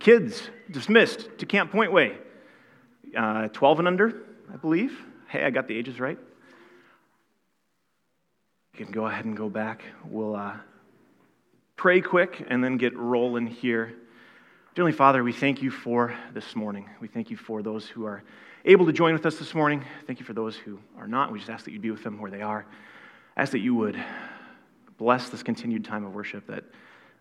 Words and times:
kids 0.00 0.50
dismissed 0.70 1.28
to 1.38 1.46
Camp 1.46 1.70
Point 1.70 1.92
Way. 1.92 2.16
Uh, 3.16 3.48
12 3.48 3.80
and 3.80 3.88
under, 3.88 4.22
I 4.52 4.56
believe. 4.56 4.98
Hey, 5.28 5.44
I 5.44 5.50
got 5.50 5.68
the 5.68 5.76
ages 5.76 6.00
right. 6.00 6.18
You 8.76 8.84
can 8.84 8.92
go 8.92 9.06
ahead 9.06 9.26
and 9.26 9.36
go 9.36 9.48
back. 9.48 9.84
We'll 10.04 10.34
uh, 10.34 10.56
pray 11.76 12.00
quick 12.00 12.44
and 12.48 12.64
then 12.64 12.78
get 12.78 12.96
rolling 12.96 13.46
here. 13.46 13.94
Dearly 14.74 14.92
Father, 14.92 15.22
we 15.22 15.32
thank 15.32 15.60
you 15.60 15.70
for 15.70 16.14
this 16.32 16.56
morning. 16.56 16.88
We 17.00 17.08
thank 17.08 17.30
you 17.30 17.36
for 17.36 17.62
those 17.62 17.86
who 17.86 18.06
are 18.06 18.22
able 18.64 18.86
to 18.86 18.92
join 18.92 19.12
with 19.12 19.26
us 19.26 19.36
this 19.38 19.54
morning. 19.54 19.84
Thank 20.06 20.18
you 20.18 20.24
for 20.24 20.32
those 20.32 20.56
who 20.56 20.78
are 20.96 21.08
not. 21.08 21.32
We 21.32 21.40
just 21.40 21.50
ask 21.50 21.64
that 21.64 21.72
you 21.72 21.80
be 21.80 21.90
with 21.90 22.04
them 22.04 22.20
where 22.20 22.30
they 22.30 22.42
are. 22.42 22.64
Ask 23.36 23.52
that 23.52 23.58
you 23.58 23.74
would 23.74 24.02
bless 24.96 25.28
this 25.28 25.42
continued 25.42 25.84
time 25.84 26.04
of 26.04 26.14
worship, 26.14 26.46
that 26.46 26.64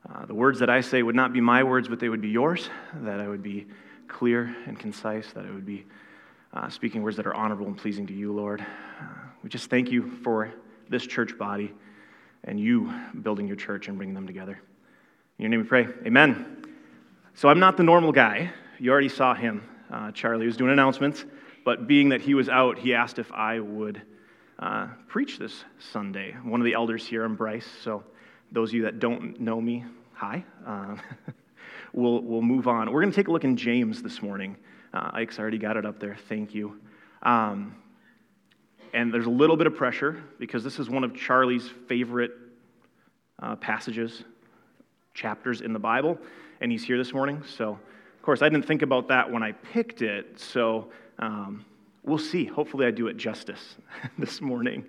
uh, 0.08 0.26
the 0.26 0.34
words 0.34 0.60
that 0.60 0.70
I 0.70 0.82
say 0.82 1.04
would 1.04 1.16
not 1.16 1.34
be 1.34 1.42
my 1.42 1.64
words, 1.64 1.88
but 1.88 2.00
they 2.00 2.10
would 2.10 2.22
be 2.22 2.30
yours, 2.30 2.70
that 3.02 3.20
I 3.20 3.28
would 3.28 3.44
be 3.44 3.68
clear 4.08 4.56
and 4.66 4.80
concise, 4.80 5.32
that 5.34 5.46
I 5.46 5.52
would 5.52 5.66
be 5.66 5.86
uh, 6.54 6.70
speaking 6.70 7.04
words 7.04 7.18
that 7.18 7.28
are 7.28 7.34
honorable 7.34 7.68
and 7.68 7.78
pleasing 7.78 8.08
to 8.08 8.14
you, 8.14 8.34
Lord. 8.34 8.62
Uh, 8.62 9.06
we 9.44 9.50
just 9.50 9.70
thank 9.70 9.92
you 9.92 10.10
for 10.24 10.52
this 10.90 11.06
church 11.06 11.38
body 11.38 11.74
and 12.44 12.60
you 12.60 12.94
building 13.22 13.48
your 13.48 13.58
church 13.58 13.88
and 13.88 13.98
bringing 13.98 14.16
them 14.16 14.28
together. 14.28 14.60
In 15.38 15.44
your 15.44 15.50
name 15.50 15.62
we 15.62 15.68
pray. 15.68 15.88
Amen. 16.06 16.66
So 17.36 17.50
I'm 17.50 17.60
not 17.60 17.78
the 17.78 17.84
normal 17.84 18.12
guy. 18.12 18.52
You 18.80 18.92
already 18.92 19.10
saw 19.10 19.34
him. 19.34 19.64
Uh, 19.92 20.12
Charlie 20.12 20.46
was 20.46 20.58
doing 20.58 20.72
announcements, 20.72 21.26
but 21.66 21.88
being 21.88 22.10
that 22.10 22.22
he 22.22 22.34
was 22.34 22.50
out, 22.50 22.78
he 22.78 22.94
asked 22.94 23.20
if 23.20 23.32
I 23.32 23.60
would 23.60 24.02
uh, 24.58 24.88
preach 25.08 25.38
this 25.38 25.64
Sunday. 25.92 26.36
One 26.44 26.60
of 26.60 26.66
the 26.66 26.74
elders 26.74 27.06
here, 27.06 27.24
I'm 27.24 27.36
Bryce. 27.36 27.68
So 27.82 28.04
those 28.52 28.70
of 28.70 28.76
you 28.76 28.82
that 28.84 29.00
don't 29.00 29.40
know 29.40 29.60
me, 29.62 29.86
hi. 30.20 30.44
Uh, 30.68 30.98
we'll, 31.94 32.22
we'll 32.24 32.42
move 32.42 32.68
on. 32.68 32.92
We're 32.92 33.00
going 33.00 33.12
to 33.12 33.16
take 33.16 33.30
a 33.30 33.32
look 33.32 33.46
in 33.46 33.56
James 33.56 34.04
this 34.04 34.22
morning. 34.22 34.58
Uh, 34.94 35.12
Ike's 35.14 35.40
already 35.40 35.58
got 35.58 35.78
it 35.78 35.86
up 35.86 35.98
there. 35.98 36.18
Thank 36.28 36.54
you. 36.54 36.78
Um, 37.24 37.74
and 38.94 39.14
there's 39.14 39.28
a 39.28 39.30
little 39.30 39.56
bit 39.56 39.66
of 39.66 39.76
pressure 39.76 40.22
because 40.38 40.62
this 40.62 40.78
is 40.78 40.90
one 40.90 41.06
of 41.06 41.16
Charlie's 41.16 41.70
favorite 41.88 42.32
uh, 43.42 43.56
passages, 43.56 44.26
chapters 45.14 45.62
in 45.62 45.72
the 45.72 45.80
Bible, 45.80 46.18
and 46.60 46.70
he's 46.70 46.84
here 46.84 46.98
this 46.98 47.14
morning. 47.14 47.42
So, 47.48 47.70
of 47.70 48.22
course, 48.22 48.42
I 48.42 48.50
didn't 48.50 48.66
think 48.66 48.82
about 48.82 49.08
that 49.08 49.32
when 49.32 49.42
I 49.42 49.54
picked 49.54 50.02
it. 50.02 50.38
So, 50.38 50.90
um, 51.20 51.64
we'll 52.04 52.18
see. 52.18 52.44
Hopefully, 52.44 52.86
I 52.86 52.92
do 52.92 53.08
it 53.08 53.16
justice 53.16 53.78
this 54.18 54.42
morning. 54.42 54.84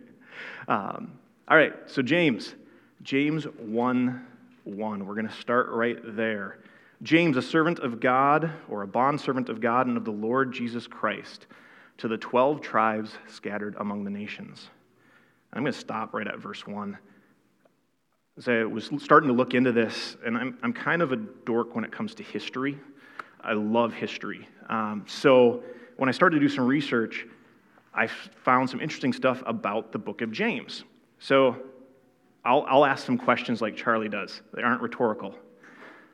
Um, 0.67 1.13
all 1.47 1.57
right, 1.57 1.75
so 1.87 2.03
James, 2.03 2.57
James 3.05 3.45
1 3.45 4.27
1. 4.65 5.07
We're 5.07 5.15
going 5.15 5.29
to 5.29 5.35
start 5.35 5.69
right 5.71 5.99
there. 6.17 6.59
James, 7.03 7.37
a 7.37 7.43
servant 7.43 7.79
of 7.79 8.01
God, 8.01 8.53
or 8.69 8.83
a 8.83 8.87
bondservant 8.87 9.49
of 9.49 9.61
God 9.61 9.87
and 9.87 9.97
of 9.97 10.05
the 10.05 10.11
Lord 10.11 10.53
Jesus 10.53 10.87
Christ, 10.87 11.47
to 11.99 12.09
the 12.09 12.19
12 12.19 12.61
tribes 12.61 13.13
scattered 13.27 13.75
among 13.79 14.05
the 14.05 14.11
nations. 14.11 14.69
I'm 15.53 15.63
going 15.63 15.73
to 15.73 15.79
stop 15.79 16.15
right 16.15 16.27
at 16.27 16.39
verse 16.39 16.67
1. 16.67 16.97
As 18.39 18.49
I 18.49 18.65
was 18.65 18.91
starting 18.99 19.29
to 19.29 19.35
look 19.35 19.55
into 19.55 19.73
this, 19.73 20.17
and 20.25 20.37
I'm, 20.37 20.59
I'm 20.63 20.73
kind 20.73 21.03
of 21.03 21.13
a 21.13 21.17
dork 21.17 21.75
when 21.75 21.85
it 21.85 21.93
comes 21.93 22.15
to 22.17 22.23
history. 22.23 22.79
I 23.43 23.55
love 23.55 23.93
history. 23.93 24.47
Um, 24.69 25.05
so 25.07 25.63
when 25.97 26.09
I 26.09 26.13
started 26.13 26.37
to 26.37 26.41
do 26.41 26.49
some 26.49 26.67
research, 26.67 27.27
I 27.93 28.07
found 28.07 28.71
some 28.71 28.81
interesting 28.81 29.13
stuff 29.13 29.43
about 29.47 29.93
the 29.93 29.99
book 29.99 30.21
of 30.21 30.31
James. 30.31 30.85
So 31.19 31.57
I'll, 32.45 32.65
I'll 32.69 32.85
ask 32.85 33.05
some 33.05 33.19
questions 33.19 33.61
like 33.61 33.77
Charlie 33.77 34.09
does. 34.09 34.41
They 34.55 34.63
aren't 34.63 34.81
rhetorical. 34.81 35.35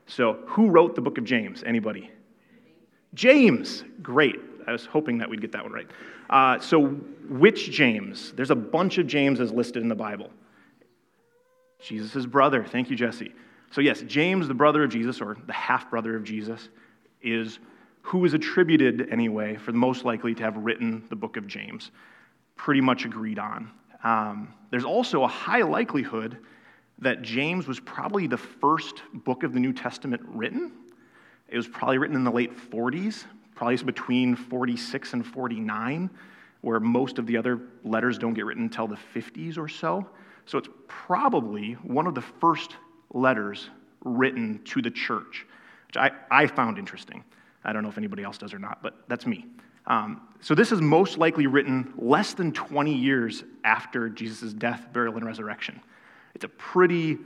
So, 0.07 0.39
who 0.45 0.69
wrote 0.69 0.95
the 0.95 1.01
book 1.01 1.17
of 1.17 1.23
James? 1.23 1.63
Anybody? 1.65 2.11
James. 3.13 3.83
Great. 4.01 4.37
I 4.65 4.71
was 4.71 4.85
hoping 4.85 5.17
that 5.19 5.29
we'd 5.29 5.41
get 5.41 5.51
that 5.53 5.63
one 5.63 5.71
right. 5.71 5.87
Uh, 6.29 6.59
so, 6.59 6.87
which 7.29 7.71
James? 7.71 8.33
There's 8.33 8.51
a 8.51 8.55
bunch 8.55 8.97
of 8.97 9.07
Jameses 9.07 9.51
listed 9.51 9.81
in 9.81 9.89
the 9.89 9.95
Bible. 9.95 10.29
Jesus' 11.81 12.25
brother. 12.25 12.65
Thank 12.65 12.89
you, 12.89 12.95
Jesse. 12.95 13.33
So, 13.71 13.81
yes, 13.81 14.01
James, 14.01 14.47
the 14.47 14.53
brother 14.53 14.83
of 14.83 14.89
Jesus, 14.89 15.21
or 15.21 15.37
the 15.45 15.53
half 15.53 15.89
brother 15.89 16.15
of 16.15 16.23
Jesus, 16.23 16.69
is 17.21 17.59
who 18.01 18.23
is 18.23 18.33
attributed, 18.33 19.09
anyway, 19.11 19.55
for 19.55 19.73
the 19.73 19.77
most 19.77 20.05
likely 20.05 20.33
to 20.33 20.43
have 20.43 20.55
written 20.57 21.03
the 21.09 21.15
book 21.15 21.35
of 21.35 21.47
James. 21.47 21.91
Pretty 22.55 22.81
much 22.81 23.03
agreed 23.03 23.39
on. 23.39 23.69
Um, 24.03 24.53
there's 24.71 24.85
also 24.85 25.23
a 25.23 25.27
high 25.27 25.61
likelihood 25.61 26.37
that 26.99 27.21
James 27.21 27.67
was 27.67 27.79
probably 27.79 28.27
the 28.27 28.37
first 28.37 29.03
book 29.13 29.43
of 29.43 29.53
the 29.53 29.59
New 29.59 29.73
Testament 29.73 30.21
written. 30.25 30.71
It 31.47 31.57
was 31.57 31.67
probably 31.67 31.97
written 31.97 32.15
in 32.15 32.23
the 32.23 32.31
late 32.31 32.55
40s, 32.55 33.25
probably 33.55 33.77
between 33.77 34.35
46 34.35 35.13
and 35.13 35.25
49, 35.25 36.09
where 36.61 36.79
most 36.79 37.19
of 37.19 37.27
the 37.27 37.37
other 37.37 37.61
letters 37.83 38.17
don't 38.17 38.33
get 38.33 38.45
written 38.45 38.63
until 38.63 38.87
the 38.87 38.97
50s 39.15 39.57
or 39.57 39.67
so. 39.67 40.07
So 40.45 40.57
it's 40.57 40.69
probably 40.87 41.73
one 41.73 42.07
of 42.07 42.15
the 42.15 42.21
first 42.21 42.75
letters 43.13 43.69
written 44.03 44.61
to 44.65 44.81
the 44.81 44.91
church, 44.91 45.45
which 45.87 45.97
I, 45.97 46.11
I 46.31 46.47
found 46.47 46.77
interesting. 46.77 47.23
I 47.63 47.73
don't 47.73 47.83
know 47.83 47.89
if 47.89 47.97
anybody 47.97 48.23
else 48.23 48.37
does 48.37 48.53
or 48.53 48.59
not, 48.59 48.81
but 48.81 49.03
that's 49.07 49.25
me. 49.25 49.45
Um, 49.87 50.21
so 50.41 50.53
this 50.53 50.71
is 50.71 50.81
most 50.81 51.17
likely 51.17 51.47
written 51.47 51.93
less 51.97 52.33
than 52.33 52.51
20 52.51 52.93
years 52.93 53.43
after 53.63 54.09
Jesus' 54.09 54.53
death, 54.53 54.87
burial, 54.93 55.15
and 55.15 55.25
resurrection. 55.25 55.81
It's 56.35 56.43
a 56.45 56.49
pretty 56.49 57.17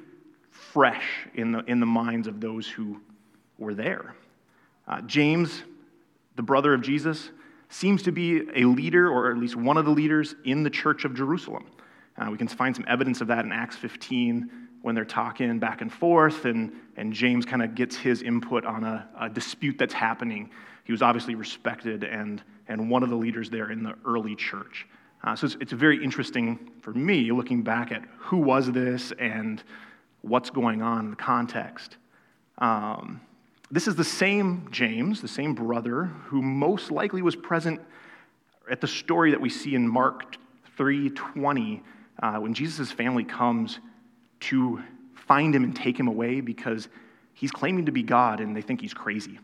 fresh 0.49 1.03
in 1.33 1.51
the, 1.51 1.59
in 1.66 1.79
the 1.79 1.85
minds 1.85 2.27
of 2.27 2.39
those 2.39 2.67
who 2.67 3.01
were 3.57 3.73
there. 3.73 4.16
Uh, 4.88 5.01
James, 5.01 5.63
the 6.35 6.44
brother 6.44 6.73
of 6.73 6.81
Jesus, 6.81 7.31
seems 7.69 8.03
to 8.03 8.11
be 8.11 8.44
a 8.55 8.66
leader, 8.66 9.09
or 9.09 9.31
at 9.31 9.38
least 9.38 9.55
one 9.55 9.78
of 9.78 9.85
the 9.85 9.91
leaders, 9.91 10.35
in 10.45 10.63
the 10.63 10.69
church 10.69 11.03
of 11.03 11.16
Jerusalem. 11.16 11.66
Uh, 12.17 12.29
we 12.29 12.38
can 12.38 12.47
find 12.47 12.75
some 12.75 12.85
evidence 12.88 13.22
of 13.22 13.28
that 13.28 13.43
in 13.43 13.51
Acts 13.51 13.75
15 13.75 14.49
when 14.81 14.96
they're 14.96 15.06
talking 15.06 15.59
back 15.59 15.81
and 15.81 15.92
forth, 15.92 16.46
and, 16.46 16.72
and 16.97 17.14
James 17.14 17.46
kind 17.46 17.62
of 17.62 17.75
gets 17.75 17.96
his 17.96 18.22
input 18.22 18.66
on 18.66 18.84
a, 18.84 19.08
a 19.19 19.30
dispute 19.30 19.78
that's 19.78 19.94
happening 19.94 20.50
he 20.84 20.92
was 20.92 21.02
obviously 21.02 21.36
respected 21.36 22.03
and, 22.03 22.42
and 22.68 22.90
one 22.90 23.03
of 23.03 23.09
the 23.09 23.16
leaders 23.16 23.50
there 23.50 23.72
in 23.72 23.84
the 23.84 23.94
early 24.06 24.36
church. 24.36 24.88
Uh, 25.24 25.36
so 25.36 25.46
it's, 25.46 25.58
it's 25.62 25.72
very 25.72 26.03
interesting 26.03 26.72
for 26.81 26.91
me 26.91 27.31
looking 27.31 27.62
back 27.62 27.91
at 27.91 28.03
who 28.18 28.38
was 28.38 28.72
this 28.72 29.14
and 29.20 29.64
what's 30.22 30.50
going 30.50 30.81
on 30.81 31.06
in 31.06 31.09
the 31.12 31.16
context. 31.16 31.97
Um, 32.58 33.22
this 33.70 33.88
is 33.88 33.96
the 33.96 34.03
same 34.03 34.68
James, 34.72 35.22
the 35.22 35.28
same 35.28 35.53
brother, 35.53 36.06
who 36.25 36.41
most 36.41 36.91
likely 36.91 37.22
was 37.22 37.36
present 37.36 37.80
at 38.70 38.81
the 38.81 38.88
story 38.88 39.31
that 39.31 39.40
we 39.40 39.50
see 39.50 39.75
in 39.75 39.88
Mark 39.88 40.36
3:20 40.78 41.81
uh, 42.22 42.38
when 42.40 42.53
Jesus' 42.53 42.91
family 42.91 43.24
comes 43.24 43.80
to 44.41 44.81
find 45.16 45.56
him 45.56 45.63
and 45.63 45.75
take 45.75 46.00
him 46.00 46.07
away 46.07 46.41
because 46.41 46.88
he's 47.34 47.52
claiming 47.52 47.85
to 47.85 47.91
be 47.91 48.03
God 48.03 48.40
and 48.40 48.56
they 48.56 48.62
think 48.62 48.81
he's 48.81 48.94
crazy. 48.94 49.40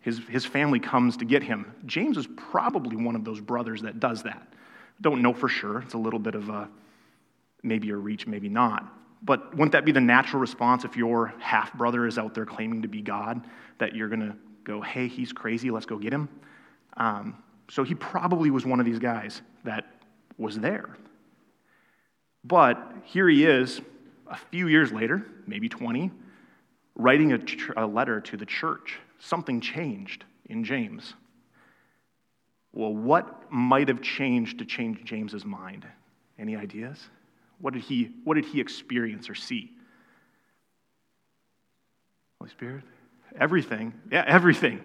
His, 0.00 0.20
his 0.28 0.44
family 0.44 0.80
comes 0.80 1.16
to 1.18 1.24
get 1.24 1.42
him. 1.42 1.72
James 1.86 2.16
is 2.16 2.26
probably 2.36 2.96
one 2.96 3.14
of 3.14 3.24
those 3.24 3.40
brothers 3.40 3.82
that 3.82 4.00
does 4.00 4.22
that. 4.24 4.52
Don't 5.00 5.22
know 5.22 5.32
for 5.32 5.48
sure. 5.48 5.80
It's 5.80 5.94
a 5.94 5.98
little 5.98 6.18
bit 6.18 6.34
of 6.34 6.48
a 6.48 6.68
maybe 7.62 7.90
a 7.90 7.96
reach, 7.96 8.26
maybe 8.26 8.48
not. 8.48 8.92
But 9.22 9.52
wouldn't 9.52 9.72
that 9.72 9.84
be 9.84 9.92
the 9.92 10.00
natural 10.00 10.40
response 10.40 10.84
if 10.84 10.96
your 10.96 11.32
half 11.38 11.72
brother 11.74 12.06
is 12.06 12.18
out 12.18 12.34
there 12.34 12.44
claiming 12.44 12.82
to 12.82 12.88
be 12.88 13.02
God, 13.02 13.46
that 13.78 13.94
you're 13.94 14.08
going 14.08 14.20
to 14.20 14.36
go, 14.64 14.80
hey, 14.80 15.06
he's 15.06 15.32
crazy, 15.32 15.70
let's 15.70 15.86
go 15.86 15.96
get 15.96 16.12
him? 16.12 16.28
Um, 16.96 17.42
so 17.70 17.84
he 17.84 17.94
probably 17.94 18.50
was 18.50 18.66
one 18.66 18.80
of 18.80 18.86
these 18.86 18.98
guys 18.98 19.42
that 19.64 19.86
was 20.38 20.58
there. 20.58 20.96
But 22.44 22.94
here 23.04 23.28
he 23.28 23.46
is, 23.46 23.80
a 24.32 24.36
few 24.50 24.66
years 24.66 24.90
later, 24.90 25.24
maybe 25.46 25.68
20, 25.68 26.10
writing 26.96 27.32
a, 27.32 27.40
a 27.76 27.86
letter 27.86 28.20
to 28.20 28.36
the 28.36 28.46
church 28.46 28.98
something 29.18 29.60
changed 29.60 30.24
in 30.46 30.64
James. 30.64 31.14
Well, 32.72 32.94
what 32.94 33.52
might 33.52 33.88
have 33.88 34.00
changed 34.00 34.58
to 34.58 34.64
change 34.64 35.04
James's 35.04 35.44
mind? 35.44 35.86
Any 36.38 36.56
ideas? 36.56 36.98
What 37.60 37.74
did 37.74 37.82
he, 37.82 38.10
what 38.24 38.34
did 38.34 38.46
he 38.46 38.60
experience 38.60 39.28
or 39.28 39.34
see? 39.34 39.70
Holy 42.40 42.50
Spirit? 42.50 42.84
Everything. 43.38 43.92
Yeah, 44.10 44.24
everything. 44.26 44.82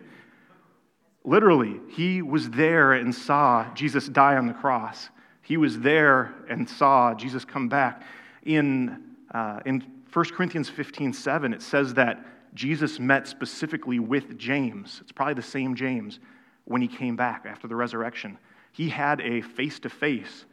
Literally, 1.24 1.80
he 1.90 2.22
was 2.22 2.50
there 2.50 2.94
and 2.94 3.16
saw 3.16 3.66
Jesus 3.74 4.08
die 4.08 4.36
on 4.36 4.48
the 4.48 4.54
cross. 4.54 5.10
He 5.42 5.58
was 5.58 5.80
there 5.80 6.34
and 6.50 6.70
saw 6.70 7.14
Jesus 7.14 7.46
come 7.46 7.70
back. 7.70 8.04
In, 8.44 9.07
uh, 9.34 9.60
in 9.66 9.84
1 10.12 10.26
Corinthians 10.30 10.70
15 10.70 11.14
7, 11.14 11.54
it 11.54 11.62
says 11.62 11.94
that 11.96 12.26
Jesus 12.54 13.00
met 13.00 13.28
specifically 13.28 14.00
with 14.00 14.38
James. 14.38 15.00
It's 15.02 15.12
probably 15.12 15.36
the 15.36 15.42
same 15.42 15.76
James 15.76 16.20
when 16.66 16.82
he 16.82 16.88
came 16.88 17.16
back 17.16 17.46
after 17.46 17.68
the 17.68 17.76
resurrection. 17.76 18.38
He 18.72 18.90
had 18.90 19.22
a 19.22 19.42
face 19.42 19.80
to 19.80 19.90
face 19.90 20.46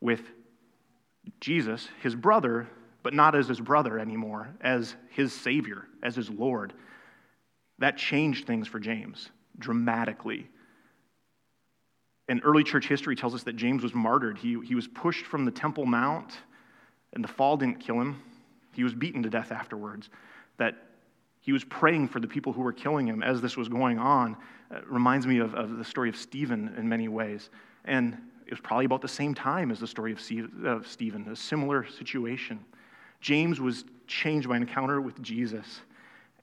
with 0.00 0.20
Jesus, 1.40 1.88
his 2.02 2.14
brother, 2.14 2.68
but 3.02 3.14
not 3.14 3.34
as 3.34 3.48
his 3.48 3.60
brother 3.60 3.98
anymore, 3.98 4.48
as 4.60 4.94
his 5.10 5.32
Savior, 5.32 5.86
as 6.02 6.14
his 6.16 6.30
Lord. 6.30 6.72
That 7.78 7.96
changed 7.96 8.46
things 8.46 8.68
for 8.68 8.78
James 8.78 9.30
dramatically. 9.58 10.48
And 12.28 12.40
early 12.44 12.62
church 12.62 12.86
history 12.86 13.16
tells 13.16 13.34
us 13.34 13.42
that 13.44 13.56
James 13.56 13.82
was 13.82 13.94
martyred. 13.94 14.38
He, 14.38 14.58
he 14.64 14.74
was 14.74 14.86
pushed 14.86 15.26
from 15.26 15.44
the 15.44 15.50
Temple 15.50 15.86
Mount, 15.86 16.32
and 17.12 17.24
the 17.24 17.28
fall 17.28 17.56
didn't 17.56 17.80
kill 17.80 18.00
him. 18.00 18.22
He 18.72 18.84
was 18.84 18.94
beaten 18.94 19.22
to 19.22 19.30
death 19.30 19.52
afterwards. 19.52 20.08
That 20.58 20.76
he 21.40 21.52
was 21.52 21.64
praying 21.64 22.08
for 22.08 22.20
the 22.20 22.28
people 22.28 22.52
who 22.52 22.62
were 22.62 22.72
killing 22.72 23.06
him 23.06 23.22
as 23.22 23.40
this 23.40 23.56
was 23.56 23.68
going 23.68 23.98
on. 23.98 24.36
It 24.70 24.86
reminds 24.86 25.26
me 25.26 25.38
of, 25.38 25.54
of 25.54 25.78
the 25.78 25.84
story 25.84 26.08
of 26.08 26.16
Stephen 26.16 26.74
in 26.76 26.88
many 26.88 27.08
ways. 27.08 27.50
And 27.84 28.16
it 28.46 28.50
was 28.50 28.60
probably 28.60 28.84
about 28.84 29.00
the 29.00 29.08
same 29.08 29.34
time 29.34 29.70
as 29.70 29.80
the 29.80 29.86
story 29.86 30.12
of 30.12 30.20
Stephen, 30.20 31.28
a 31.30 31.36
similar 31.36 31.86
situation. 31.86 32.64
James 33.20 33.60
was 33.60 33.84
changed 34.06 34.48
by 34.48 34.56
an 34.56 34.62
encounter 34.62 35.00
with 35.00 35.20
Jesus. 35.22 35.80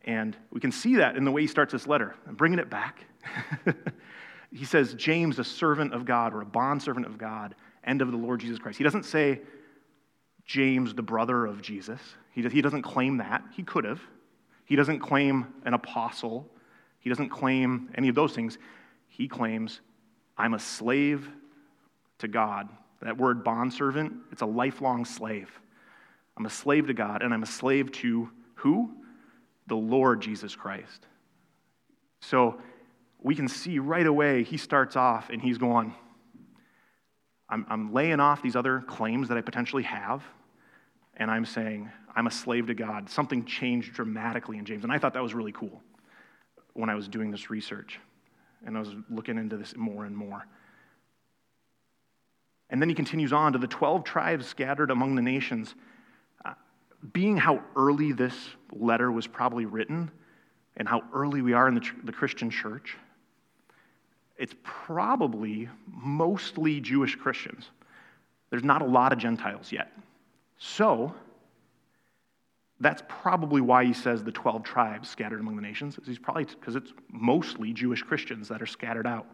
And 0.06 0.36
we 0.52 0.60
can 0.60 0.72
see 0.72 0.96
that 0.96 1.16
in 1.16 1.25
the 1.25 1.31
way 1.31 1.42
he 1.42 1.48
starts 1.48 1.74
this 1.74 1.86
letter. 1.86 2.16
I'm 2.28 2.36
bringing 2.36 2.60
it 2.60 2.69
back. 2.69 3.06
he 4.52 4.64
says, 4.64 4.94
James, 4.94 5.38
a 5.38 5.44
servant 5.44 5.94
of 5.94 6.06
God 6.06 6.34
or 6.34 6.42
a 6.42 6.46
bondservant 6.46 7.06
of 7.06 7.18
God 7.18 7.56
and 7.84 8.02
of 8.02 8.12
the 8.12 8.18
Lord 8.18 8.40
Jesus 8.40 8.58
Christ. 8.58 8.78
He 8.78 8.84
doesn't 8.84 9.04
say, 9.04 9.42
James, 10.48 10.96
the 10.96 11.04
brother 11.04 11.46
of 11.46 11.62
Jesus. 11.62 12.00
He, 12.32 12.42
he 12.48 12.62
doesn't 12.62 12.82
claim 12.82 13.18
that. 13.18 13.44
He 13.56 13.64
could 13.64 13.84
have. 13.84 14.02
He 14.66 14.76
doesn't 14.76 15.00
claim 15.00 15.54
an 15.66 15.74
apostle. 15.74 16.50
He 17.00 17.10
doesn't 17.10 17.30
claim 17.30 17.90
any 17.96 18.08
of 18.08 18.16
those 18.16 18.34
things. 18.34 18.58
He 19.08 19.28
claims, 19.28 19.82
I'm 20.38 20.54
a 20.54 20.60
slave 20.60 21.30
to 22.20 22.28
God. 22.28 22.70
That 23.02 23.18
word 23.18 23.44
bondservant, 23.44 24.14
it's 24.32 24.42
a 24.42 24.48
lifelong 24.48 25.06
slave. 25.06 25.52
I'm 26.36 26.46
a 26.46 26.50
slave 26.50 26.88
to 26.88 26.94
God, 26.94 27.22
and 27.22 27.34
I'm 27.34 27.44
a 27.44 27.48
slave 27.48 27.92
to 27.94 28.30
who? 28.56 28.92
The 29.68 29.76
Lord 29.76 30.22
Jesus 30.22 30.56
Christ. 30.56 31.06
So 32.22 32.60
we 33.22 33.36
can 33.36 33.48
see 33.48 33.80
right 33.80 34.06
away 34.06 34.44
he 34.44 34.58
starts 34.58 34.96
off 34.96 35.30
and 35.30 35.42
he's 35.42 35.58
going, 35.58 35.94
I'm, 37.50 37.66
I'm 37.70 37.94
laying 37.94 38.20
off 38.20 38.42
these 38.42 38.56
other 38.56 38.82
claims 38.88 39.30
that 39.30 39.38
I 39.38 39.42
potentially 39.42 39.84
have, 39.84 40.24
and 41.16 41.32
I'm 41.32 41.46
saying, 41.46 41.90
I'm 42.16 42.28
a 42.28 42.32
slave 42.32 42.68
to 42.68 42.74
God. 42.74 43.10
Something 43.10 43.46
changed 43.46 43.94
dramatically 43.94 44.58
in 44.58 44.66
James, 44.66 44.84
and 44.84 44.92
I 44.92 44.98
thought 44.98 45.14
that 45.14 45.24
was 45.24 45.34
really 45.34 45.52
cool 45.52 45.82
when 46.74 46.90
I 46.90 46.96
was 46.96 47.08
doing 47.08 47.32
this 47.32 47.50
research 47.50 48.00
and 48.66 48.76
I 48.76 48.80
was 48.80 48.90
looking 49.10 49.38
into 49.38 49.58
this 49.58 49.76
more 49.76 50.06
and 50.06 50.16
more. 50.16 50.46
And 52.70 52.82
then 52.82 52.90
he 52.90 52.96
continues 52.96 53.32
on 53.32 53.54
to 53.54 53.60
the 53.60 53.68
12 53.68 54.04
tribes 54.04 54.46
scattered 54.46 54.92
among 54.92 55.16
the 55.16 55.22
nations. 55.22 55.74
Uh, 56.44 56.54
being 57.14 57.38
how 57.38 57.64
early 57.76 58.12
this 58.12 58.34
letter 58.72 59.12
was 59.12 59.26
probably 59.26 59.66
written 59.66 60.12
and 60.76 60.88
how 60.88 61.02
early 61.14 61.42
we 61.42 61.54
are 61.54 61.68
in 61.68 61.76
the, 61.76 61.92
the 62.04 62.12
Christian 62.12 62.50
church, 62.50 62.98
it's 64.38 64.56
probably 64.63 65.69
mostly 65.88 66.80
Jewish 66.80 67.16
Christians. 67.16 67.69
There's 68.50 68.63
not 68.63 68.81
a 68.81 68.86
lot 68.86 69.12
of 69.12 69.19
Gentiles 69.19 69.72
yet. 69.72 69.92
So, 70.57 71.13
that's 72.80 73.01
probably 73.07 73.62
why 73.62 73.86
he 73.86 73.94
says 73.94 74.24
the 74.24 74.31
12 74.31 74.63
tribes 74.63 75.10
scattered 75.10 75.39
among 75.39 75.56
the 75.56 75.62
nations. 75.62 75.98
He's 76.06 76.19
probably 76.19 76.45
because 76.45 76.75
it's 76.75 76.94
mostly 77.12 77.74
Jewish 77.74 78.04
Christians 78.04 78.48
that 78.50 78.62
are 78.62 78.68
scattered 78.68 79.07
out. 79.07 79.25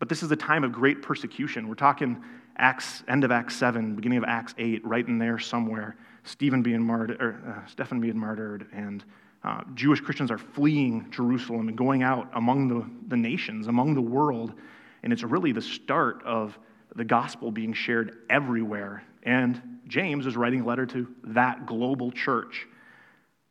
But 0.00 0.08
this 0.08 0.22
is 0.22 0.30
a 0.32 0.36
time 0.36 0.64
of 0.64 0.72
great 0.72 1.02
persecution. 1.02 1.68
We're 1.68 1.76
talking 1.76 2.22
Acts, 2.56 3.04
end 3.08 3.24
of 3.24 3.30
Acts 3.30 3.56
7, 3.56 3.94
beginning 3.94 4.18
of 4.18 4.24
Acts 4.24 4.54
8, 4.58 4.84
right 4.84 5.06
in 5.06 5.18
there 5.18 5.38
somewhere. 5.38 5.96
Stephen 6.24 6.62
being 6.62 6.82
martyred, 6.82 7.20
or, 7.20 7.40
uh, 7.46 7.66
Stephen 7.68 8.00
being 8.00 8.18
martyred, 8.18 8.66
and 8.72 9.04
uh, 9.44 9.62
Jewish 9.74 10.00
Christians 10.00 10.30
are 10.30 10.38
fleeing 10.38 11.10
Jerusalem 11.10 11.68
and 11.68 11.76
going 11.76 12.02
out 12.02 12.30
among 12.34 12.68
the, 12.68 12.90
the 13.08 13.16
nations, 13.16 13.66
among 13.66 13.94
the 13.94 14.00
world. 14.00 14.54
And 15.02 15.12
it's 15.12 15.22
really 15.22 15.52
the 15.52 15.60
start 15.60 16.22
of 16.24 16.58
the 16.96 17.04
gospel 17.04 17.50
being 17.50 17.74
shared 17.74 18.18
everywhere. 18.30 19.04
And 19.22 19.60
James 19.86 20.26
is 20.26 20.36
writing 20.36 20.62
a 20.62 20.64
letter 20.64 20.86
to 20.86 21.06
that 21.24 21.66
global 21.66 22.10
church. 22.10 22.66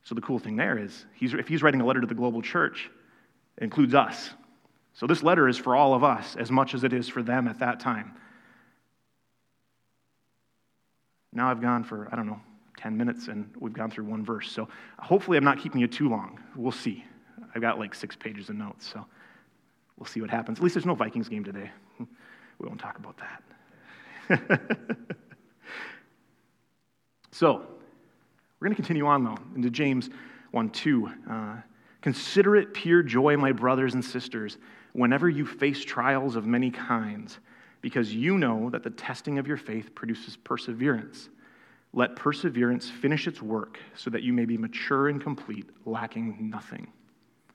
So 0.03 0.15
the 0.15 0.21
cool 0.21 0.39
thing 0.39 0.55
there 0.55 0.79
is, 0.79 1.05
he's, 1.13 1.33
if 1.33 1.47
he's 1.47 1.61
writing 1.61 1.81
a 1.81 1.85
letter 1.85 2.01
to 2.01 2.07
the 2.07 2.15
global 2.15 2.41
church, 2.41 2.89
it 3.57 3.63
includes 3.63 3.93
us. 3.93 4.31
So 4.93 5.05
this 5.05 5.21
letter 5.21 5.47
is 5.47 5.57
for 5.57 5.75
all 5.75 5.93
of 5.93 6.03
us 6.03 6.35
as 6.35 6.49
much 6.49 6.73
as 6.73 6.83
it 6.83 6.91
is 6.91 7.07
for 7.07 7.21
them 7.21 7.47
at 7.47 7.59
that 7.59 7.79
time. 7.79 8.13
Now 11.31 11.49
I've 11.49 11.61
gone 11.61 11.83
for, 11.83 12.09
I 12.11 12.15
don't 12.15 12.27
know, 12.27 12.41
10 12.83 12.97
minutes 12.97 13.29
and 13.29 13.49
we've 13.59 13.73
gone 13.73 13.89
through 13.89 14.03
one 14.03 14.25
verse. 14.25 14.51
So 14.51 14.67
hopefully 14.99 15.37
I'm 15.37 15.43
not 15.45 15.57
keeping 15.57 15.79
you 15.79 15.87
too 15.87 16.09
long. 16.09 16.37
We'll 16.55 16.73
see. 16.73 17.05
I've 17.55 17.61
got 17.61 17.79
like 17.79 17.95
six 17.95 18.13
pages 18.15 18.49
of 18.49 18.55
notes, 18.55 18.85
so 18.91 19.05
we'll 19.97 20.05
see 20.05 20.19
what 20.19 20.29
happens. 20.29 20.59
At 20.59 20.63
least 20.63 20.75
there's 20.75 20.85
no 20.85 20.93
Vikings 20.95 21.29
game 21.29 21.43
today. 21.43 21.71
We 22.59 22.67
won't 22.67 22.79
talk 22.79 22.99
about 22.99 23.19
that. 24.29 24.39
so 27.31 27.65
we're 28.59 28.67
going 28.67 28.71
to 28.71 28.75
continue 28.75 29.07
on, 29.07 29.23
though, 29.23 29.37
into 29.55 29.71
James 29.71 30.11
1 30.51 30.69
2. 30.69 31.09
Uh, 31.29 31.55
Consider 32.03 32.57
it 32.57 32.73
pure 32.73 33.01
joy, 33.01 33.37
my 33.37 33.53
brothers 33.53 33.93
and 33.93 34.03
sisters, 34.03 34.57
whenever 34.91 35.29
you 35.29 35.45
face 35.45 35.83
trials 35.83 36.35
of 36.35 36.45
many 36.45 36.69
kinds, 36.69 37.39
because 37.81 38.13
you 38.13 38.37
know 38.37 38.69
that 38.69 38.83
the 38.83 38.89
testing 38.91 39.39
of 39.39 39.47
your 39.47 39.57
faith 39.57 39.95
produces 39.95 40.35
perseverance. 40.35 41.29
Let 41.93 42.15
perseverance 42.15 42.89
finish 42.89 43.27
its 43.27 43.41
work 43.41 43.79
so 43.95 44.09
that 44.09 44.23
you 44.23 44.33
may 44.33 44.45
be 44.45 44.57
mature 44.57 45.09
and 45.09 45.21
complete, 45.21 45.69
lacking 45.85 46.49
nothing, 46.49 46.91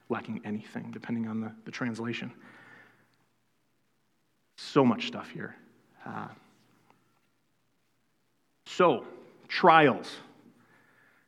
lacking 0.07 0.41
anything, 0.45 0.91
depending 0.91 1.27
on 1.27 1.41
the, 1.41 1.51
the 1.65 1.71
translation. 1.71 2.31
So 4.57 4.85
much 4.85 5.07
stuff 5.07 5.29
here. 5.29 5.55
Uh, 6.05 6.29
so, 8.65 9.05
trials. 9.49 10.09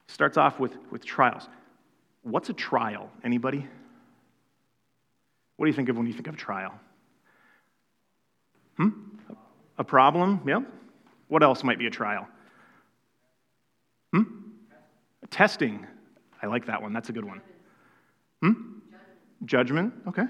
Starts 0.07 0.37
off 0.37 0.59
with, 0.59 0.73
with 0.89 1.03
trials. 1.03 1.49
What's 2.23 2.49
a 2.49 2.53
trial? 2.53 3.09
Anybody? 3.23 3.67
What 5.57 5.65
do 5.65 5.69
you 5.69 5.75
think 5.75 5.89
of 5.89 5.97
when 5.97 6.07
you 6.07 6.13
think 6.13 6.27
of 6.27 6.35
a 6.35 6.37
trial? 6.37 6.73
Hmm? 8.77 8.89
A 9.77 9.83
problem? 9.83 10.41
Yep. 10.45 10.63
What 11.27 11.43
else 11.43 11.63
might 11.63 11.79
be 11.79 11.87
a 11.87 11.89
trial? 11.89 12.27
Testing. 15.31 15.87
I 16.41 16.47
like 16.47 16.65
that 16.67 16.81
one. 16.81 16.93
That's 16.93 17.09
a 17.09 17.13
good 17.13 17.25
one. 17.25 17.41
Hmm? 18.41 18.51
Judgment. 19.45 19.93
Okay. 20.07 20.25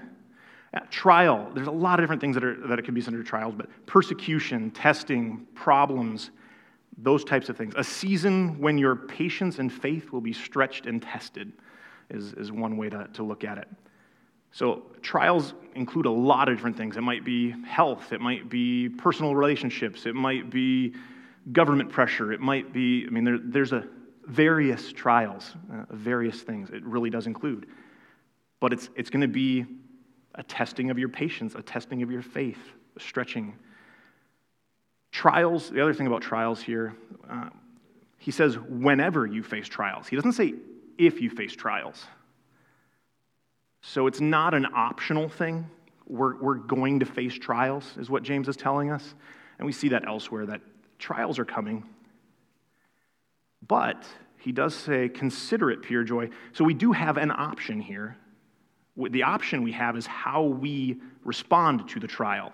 Yeah, 0.73 0.79
trial. 0.89 1.51
There's 1.53 1.67
a 1.67 1.71
lot 1.71 1.99
of 1.99 2.03
different 2.03 2.21
things 2.21 2.35
that, 2.35 2.43
are, 2.43 2.55
that 2.67 2.79
it 2.79 2.85
can 2.85 2.93
be 2.93 3.03
under 3.05 3.23
trials, 3.23 3.55
but 3.57 3.67
persecution, 3.85 4.71
testing, 4.71 5.45
problems, 5.53 6.31
those 6.97 7.25
types 7.25 7.49
of 7.49 7.57
things. 7.57 7.73
A 7.75 7.83
season 7.83 8.59
when 8.59 8.77
your 8.77 8.95
patience 8.95 9.59
and 9.59 9.71
faith 9.71 10.11
will 10.11 10.21
be 10.21 10.31
stretched 10.31 10.85
and 10.85 11.01
tested 11.01 11.51
is, 12.09 12.33
is 12.33 12.51
one 12.51 12.77
way 12.77 12.89
to, 12.89 13.09
to 13.13 13.23
look 13.23 13.43
at 13.43 13.57
it. 13.57 13.67
So, 14.53 14.83
trials 15.01 15.53
include 15.75 16.05
a 16.05 16.11
lot 16.11 16.49
of 16.49 16.57
different 16.57 16.75
things. 16.75 16.97
It 16.97 17.01
might 17.01 17.23
be 17.23 17.51
health, 17.65 18.11
it 18.11 18.19
might 18.19 18.49
be 18.49 18.89
personal 18.89 19.33
relationships, 19.33 20.05
it 20.05 20.13
might 20.13 20.49
be 20.49 20.93
government 21.53 21.89
pressure, 21.89 22.33
it 22.33 22.41
might 22.41 22.73
be, 22.73 23.05
I 23.07 23.11
mean, 23.11 23.23
there, 23.23 23.39
there's 23.41 23.71
a 23.71 23.87
various 24.31 24.93
trials, 24.93 25.55
uh, 25.71 25.83
various 25.89 26.41
things. 26.41 26.69
It 26.69 26.83
really 26.85 27.09
does 27.09 27.27
include. 27.27 27.67
But 28.61 28.71
it's, 28.71 28.89
it's 28.95 29.09
going 29.09 29.21
to 29.21 29.27
be 29.27 29.65
a 30.35 30.43
testing 30.43 30.89
of 30.89 30.97
your 30.97 31.09
patience, 31.09 31.55
a 31.55 31.61
testing 31.61 32.01
of 32.01 32.09
your 32.09 32.21
faith, 32.21 32.59
a 32.95 32.99
stretching. 32.99 33.53
Trials, 35.11 35.69
the 35.69 35.81
other 35.81 35.93
thing 35.93 36.07
about 36.07 36.21
trials 36.21 36.61
here, 36.61 36.95
uh, 37.29 37.49
he 38.19 38.31
says, 38.31 38.57
whenever 38.57 39.25
you 39.25 39.43
face 39.43 39.67
trials. 39.67 40.07
He 40.07 40.15
doesn't 40.15 40.33
say 40.33 40.53
if 40.97 41.19
you 41.19 41.29
face 41.29 41.53
trials. 41.53 42.05
So 43.81 44.07
it's 44.07 44.21
not 44.21 44.53
an 44.53 44.67
optional 44.73 45.27
thing. 45.27 45.67
We're, 46.07 46.37
we're 46.41 46.55
going 46.55 46.99
to 46.99 47.05
face 47.05 47.33
trials, 47.33 47.97
is 47.99 48.09
what 48.09 48.23
James 48.23 48.47
is 48.47 48.55
telling 48.55 48.91
us. 48.91 49.15
And 49.59 49.65
we 49.65 49.73
see 49.73 49.89
that 49.89 50.07
elsewhere, 50.07 50.45
that 50.45 50.61
trials 50.99 51.37
are 51.37 51.45
coming. 51.45 51.83
But 53.67 54.05
he 54.37 54.51
does 54.51 54.73
say, 54.73 55.07
consider 55.09 55.69
it 55.69 55.81
pure 55.81 56.03
joy. 56.03 56.29
So 56.53 56.63
we 56.63 56.73
do 56.73 56.91
have 56.91 57.17
an 57.17 57.31
option 57.31 57.79
here. 57.79 58.17
The 58.97 59.23
option 59.23 59.63
we 59.63 59.71
have 59.73 59.95
is 59.95 60.05
how 60.05 60.43
we 60.43 60.99
respond 61.23 61.87
to 61.89 61.99
the 61.99 62.07
trial. 62.07 62.51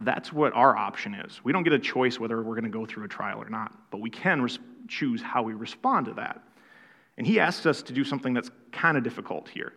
That's 0.00 0.32
what 0.32 0.52
our 0.54 0.76
option 0.76 1.14
is. 1.14 1.40
We 1.44 1.52
don't 1.52 1.62
get 1.62 1.72
a 1.72 1.78
choice 1.78 2.18
whether 2.18 2.42
we're 2.42 2.54
going 2.54 2.64
to 2.64 2.70
go 2.70 2.84
through 2.84 3.04
a 3.04 3.08
trial 3.08 3.40
or 3.40 3.48
not, 3.48 3.72
but 3.90 4.00
we 4.00 4.10
can 4.10 4.42
res- 4.42 4.58
choose 4.88 5.22
how 5.22 5.42
we 5.42 5.54
respond 5.54 6.06
to 6.06 6.14
that. 6.14 6.42
And 7.16 7.26
he 7.26 7.38
asks 7.38 7.66
us 7.66 7.82
to 7.82 7.92
do 7.92 8.04
something 8.04 8.34
that's 8.34 8.50
kind 8.72 8.96
of 8.96 9.04
difficult 9.04 9.48
here. 9.48 9.72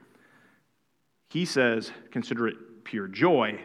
He 1.29 1.46
says, 1.46 1.91
consider 2.12 2.48
it 2.48 2.84
pure 2.84 3.08
joy. 3.08 3.60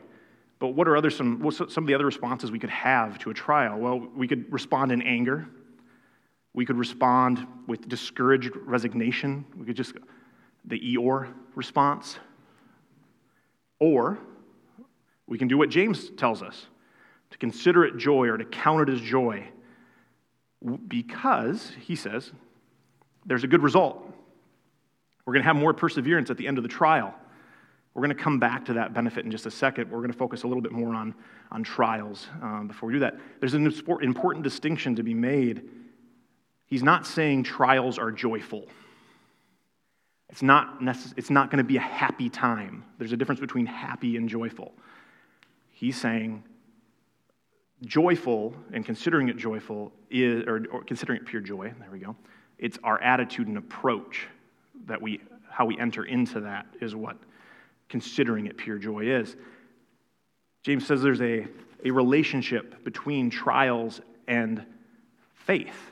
But 0.59 0.69
what 0.69 0.87
are 0.89 0.97
other 0.97 1.11
some, 1.11 1.51
some 1.51 1.85
of 1.85 1.87
the 1.87 1.95
other 1.95 2.07
responses 2.07 2.51
we 2.51 2.59
could 2.59 2.71
have 2.71 3.19
to 3.21 3.31
a 3.31 3.35
trial? 3.35 3.79
Well, 3.79 3.99
we 4.15 4.29
could 4.29 4.53
respond 4.53 4.93
in 4.93 5.01
anger. 5.03 5.49
We 6.53 6.67
could 6.67 6.77
respond 6.77 7.47
with 7.67 7.89
discouraged 7.89 8.57
resignation. 8.57 9.45
We 9.57 9.67
could 9.67 9.77
just 9.77 9.95
the 10.65 10.79
Eeyore 10.79 11.33
response. 11.55 12.19
Or 13.79 14.19
we 15.27 15.39
can 15.39 15.49
do 15.49 15.57
what 15.57 15.71
James 15.71 16.11
tells 16.11 16.43
us 16.43 16.67
to 17.31 17.39
consider 17.39 17.85
it 17.85 17.97
joy 17.97 18.29
or 18.29 18.37
to 18.37 18.45
count 18.45 18.89
it 18.89 18.93
as 18.93 19.01
joy 19.01 19.49
because, 20.89 21.73
he 21.81 21.97
says, 21.97 22.33
there's 23.25 23.45
a 23.45 23.47
good 23.47 23.63
result. 23.63 24.05
We're 25.25 25.33
going 25.33 25.43
to 25.43 25.47
have 25.47 25.57
more 25.57 25.73
perseverance 25.73 26.31
at 26.31 26.37
the 26.37 26.47
end 26.47 26.59
of 26.59 26.63
the 26.63 26.69
trial. 26.69 27.15
We're 27.95 28.03
going 28.03 28.17
to 28.17 28.23
come 28.23 28.39
back 28.39 28.65
to 28.67 28.75
that 28.75 28.93
benefit 28.93 29.25
in 29.25 29.31
just 29.31 29.47
a 29.47 29.51
second. 29.51 29.91
We're 29.91 29.99
going 29.99 30.13
to 30.13 30.19
focus 30.19 30.43
a 30.43 30.47
little 30.47 30.63
bit 30.63 30.73
more 30.73 30.95
on, 30.95 31.15
on 31.51 31.63
trials 31.63 32.29
um, 32.43 32.67
before 32.69 32.89
we 32.89 32.93
do 32.93 33.01
that. 33.01 33.17
There's 33.41 33.55
an 33.55 33.73
important 34.03 34.45
distinction 34.45 34.95
to 34.97 35.03
be 35.03 35.15
made. 35.15 35.63
He's 36.71 36.85
not 36.85 37.05
saying 37.05 37.43
trials 37.43 37.99
are 37.99 38.13
joyful. 38.13 38.67
It's 40.29 40.43
not, 40.43 40.81
necess- 40.81 41.13
it's 41.17 41.29
not 41.29 41.51
going 41.51 41.59
to 41.59 41.65
be 41.65 41.77
a 41.77 41.81
happy 41.81 42.31
time. 42.31 42.85
There's 42.99 43.11
a 43.13 43.17
difference 43.17 43.41
between 43.41 43.67
happy 43.67 44.17
and 44.17 44.29
joyful. 44.29 44.73
He's 45.73 46.01
saying 46.01 46.45
joyful 47.85 48.55
and 48.73 48.87
considering 48.87 49.29
it 49.29 49.37
joyful 49.37 49.91
is, 50.11 50.45
or, 50.47 50.65
or 50.71 50.85
considering 50.85 51.19
it 51.19 51.27
pure 51.27 51.43
joy, 51.43 51.75
there 51.81 51.91
we 51.91 51.99
go, 51.99 52.15
it's 52.59 52.79
our 52.85 53.03
attitude 53.03 53.49
and 53.49 53.59
approach 53.59 54.29
that 54.87 55.03
we, 55.03 55.21
how 55.49 55.67
we 55.67 55.77
enter 55.79 56.05
into 56.05 56.41
that 56.41 56.67
is 56.81 56.95
what 56.95 57.17
considering 57.89 58.47
it 58.47 58.57
pure 58.57 58.79
joy 58.79 59.01
is. 59.01 59.35
James 60.63 60.87
says 60.87 61.03
there's 61.03 61.23
a, 61.23 61.49
a 61.85 61.91
relationship 61.91 62.85
between 62.85 63.29
trials 63.29 64.01
and 64.29 64.65
faith. 65.35 65.90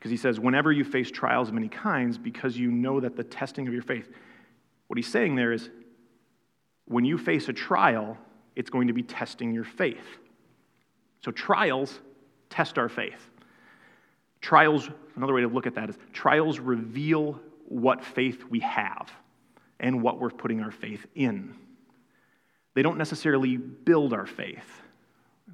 Because 0.00 0.10
he 0.10 0.16
says, 0.16 0.40
whenever 0.40 0.72
you 0.72 0.82
face 0.82 1.10
trials 1.10 1.48
of 1.48 1.54
many 1.54 1.68
kinds, 1.68 2.16
because 2.16 2.56
you 2.56 2.70
know 2.70 3.00
that 3.00 3.16
the 3.16 3.22
testing 3.22 3.68
of 3.68 3.74
your 3.74 3.82
faith, 3.82 4.08
what 4.86 4.96
he's 4.96 5.06
saying 5.06 5.36
there 5.36 5.52
is, 5.52 5.68
when 6.86 7.04
you 7.04 7.18
face 7.18 7.50
a 7.50 7.52
trial, 7.52 8.16
it's 8.56 8.70
going 8.70 8.86
to 8.86 8.94
be 8.94 9.02
testing 9.02 9.52
your 9.52 9.64
faith. 9.64 10.06
So 11.22 11.30
trials 11.30 12.00
test 12.48 12.78
our 12.78 12.88
faith. 12.88 13.28
Trials, 14.40 14.88
another 15.16 15.34
way 15.34 15.42
to 15.42 15.48
look 15.48 15.66
at 15.66 15.74
that 15.74 15.90
is 15.90 15.98
trials 16.14 16.58
reveal 16.58 17.38
what 17.66 18.02
faith 18.02 18.42
we 18.48 18.60
have 18.60 19.12
and 19.80 20.00
what 20.02 20.18
we're 20.18 20.30
putting 20.30 20.62
our 20.62 20.70
faith 20.70 21.06
in. 21.14 21.54
They 22.72 22.80
don't 22.80 22.96
necessarily 22.96 23.58
build 23.58 24.14
our 24.14 24.26
faith. 24.26 24.80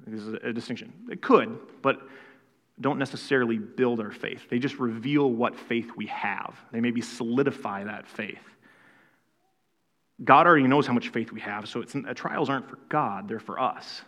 This 0.05 0.21
is 0.21 0.35
a 0.41 0.53
distinction. 0.53 0.93
It 1.11 1.21
could, 1.21 1.59
but 1.81 1.99
don't 2.79 2.99
necessarily 2.99 3.57
build 3.57 3.99
our 3.99 4.11
faith. 4.11 4.47
They 4.49 4.59
just 4.59 4.77
reveal 4.77 5.31
what 5.31 5.55
faith 5.55 5.91
we 5.95 6.07
have. 6.07 6.55
They 6.71 6.79
maybe 6.79 7.01
solidify 7.01 7.85
that 7.85 8.07
faith. 8.07 8.43
God 10.23 10.47
already 10.47 10.67
knows 10.67 10.87
how 10.87 10.93
much 10.93 11.09
faith 11.09 11.31
we 11.31 11.41
have, 11.41 11.67
so 11.69 11.83
trials 11.83 12.49
aren't 12.49 12.69
for 12.69 12.79
God, 12.89 13.27
they're 13.27 13.39
for 13.39 13.59
us. 13.59 14.01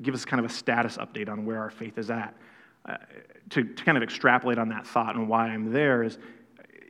Give 0.00 0.14
us 0.14 0.24
kind 0.24 0.44
of 0.44 0.48
a 0.48 0.54
status 0.54 0.96
update 0.96 1.28
on 1.28 1.44
where 1.44 1.58
our 1.58 1.70
faith 1.70 1.98
is 1.98 2.10
at. 2.10 2.36
Uh, 2.84 2.96
to, 3.50 3.64
to 3.64 3.84
kind 3.84 3.96
of 3.96 4.04
extrapolate 4.04 4.58
on 4.58 4.68
that 4.68 4.86
thought 4.86 5.16
and 5.16 5.28
why 5.28 5.48
I'm 5.48 5.72
there 5.72 6.04
is 6.04 6.18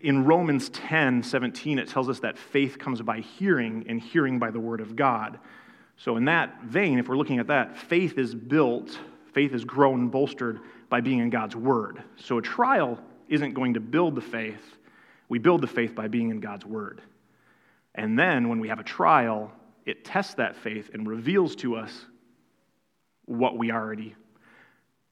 in 0.03 0.25
Romans 0.25 0.69
10 0.71 1.23
17, 1.23 1.79
it 1.79 1.89
tells 1.89 2.09
us 2.09 2.21
that 2.21 2.39
faith 2.39 2.79
comes 2.79 3.03
by 3.03 3.21
hearing, 3.21 3.85
and 3.89 4.01
hearing 4.01 4.39
by 4.39 4.51
the 4.51 4.61
word 4.61 4.81
of 4.81 4.97
God. 4.97 5.39
So, 5.97 6.17
in 6.17 6.27
that 6.27 6.63
vein, 6.63 6.99
if 6.99 7.09
we're 7.09 7.17
looking 7.17 7.39
at 7.39 7.49
that, 7.49 7.77
faith 7.77 8.19
is 8.19 8.35
built, 8.35 8.99
faith 9.33 9.53
is 9.55 9.65
grown 9.65 10.01
and 10.01 10.11
bolstered 10.11 10.61
by 10.89 11.01
being 11.01 11.19
in 11.19 11.31
God's 11.31 11.57
word. 11.57 12.03
So, 12.17 12.39
a 12.39 12.43
trial 12.43 12.99
isn't 13.29 13.55
going 13.55 13.75
to 13.75 13.81
build 13.81 14.15
the 14.15 14.21
faith, 14.21 14.77
we 15.29 15.39
build 15.39 15.61
the 15.61 15.67
faith 15.67 15.95
by 15.95 16.09
being 16.09 16.31
in 16.31 16.41
God's 16.41 16.65
word. 16.65 17.03
And 17.95 18.19
then 18.19 18.49
when 18.49 18.61
we 18.61 18.69
have 18.69 18.79
a 18.79 18.85
trial, 18.85 19.53
it 19.85 20.05
tests 20.05 20.35
that 20.35 20.57
faith 20.57 20.91
and 20.93 21.07
reveals 21.07 21.57
to 21.57 21.77
us 21.77 22.07
what 23.25 23.59
we 23.59 23.73
already 23.73 24.15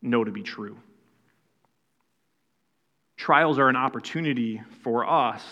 know 0.01 0.25
to 0.25 0.31
be 0.31 0.43
true. 0.43 0.77
Trials 3.17 3.59
are 3.59 3.69
an 3.69 3.77
opportunity 3.77 4.63
for 4.83 5.09
us 5.09 5.43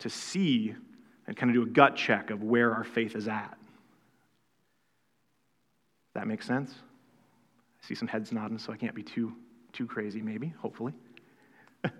to 0.00 0.10
see 0.10 0.74
and 1.26 1.36
kind 1.36 1.50
of 1.50 1.54
do 1.54 1.62
a 1.62 1.72
gut 1.72 1.96
check 1.96 2.30
of 2.30 2.42
where 2.42 2.74
our 2.74 2.84
faith 2.84 3.14
is 3.14 3.28
at. 3.28 3.56
That 6.14 6.26
makes 6.26 6.46
sense? 6.46 6.74
I 7.82 7.86
see 7.86 7.94
some 7.94 8.08
heads 8.08 8.32
nodding, 8.32 8.58
so 8.58 8.72
I 8.72 8.76
can't 8.76 8.94
be 8.94 9.02
too, 9.02 9.34
too 9.72 9.86
crazy, 9.86 10.22
maybe, 10.22 10.54
hopefully. 10.58 10.92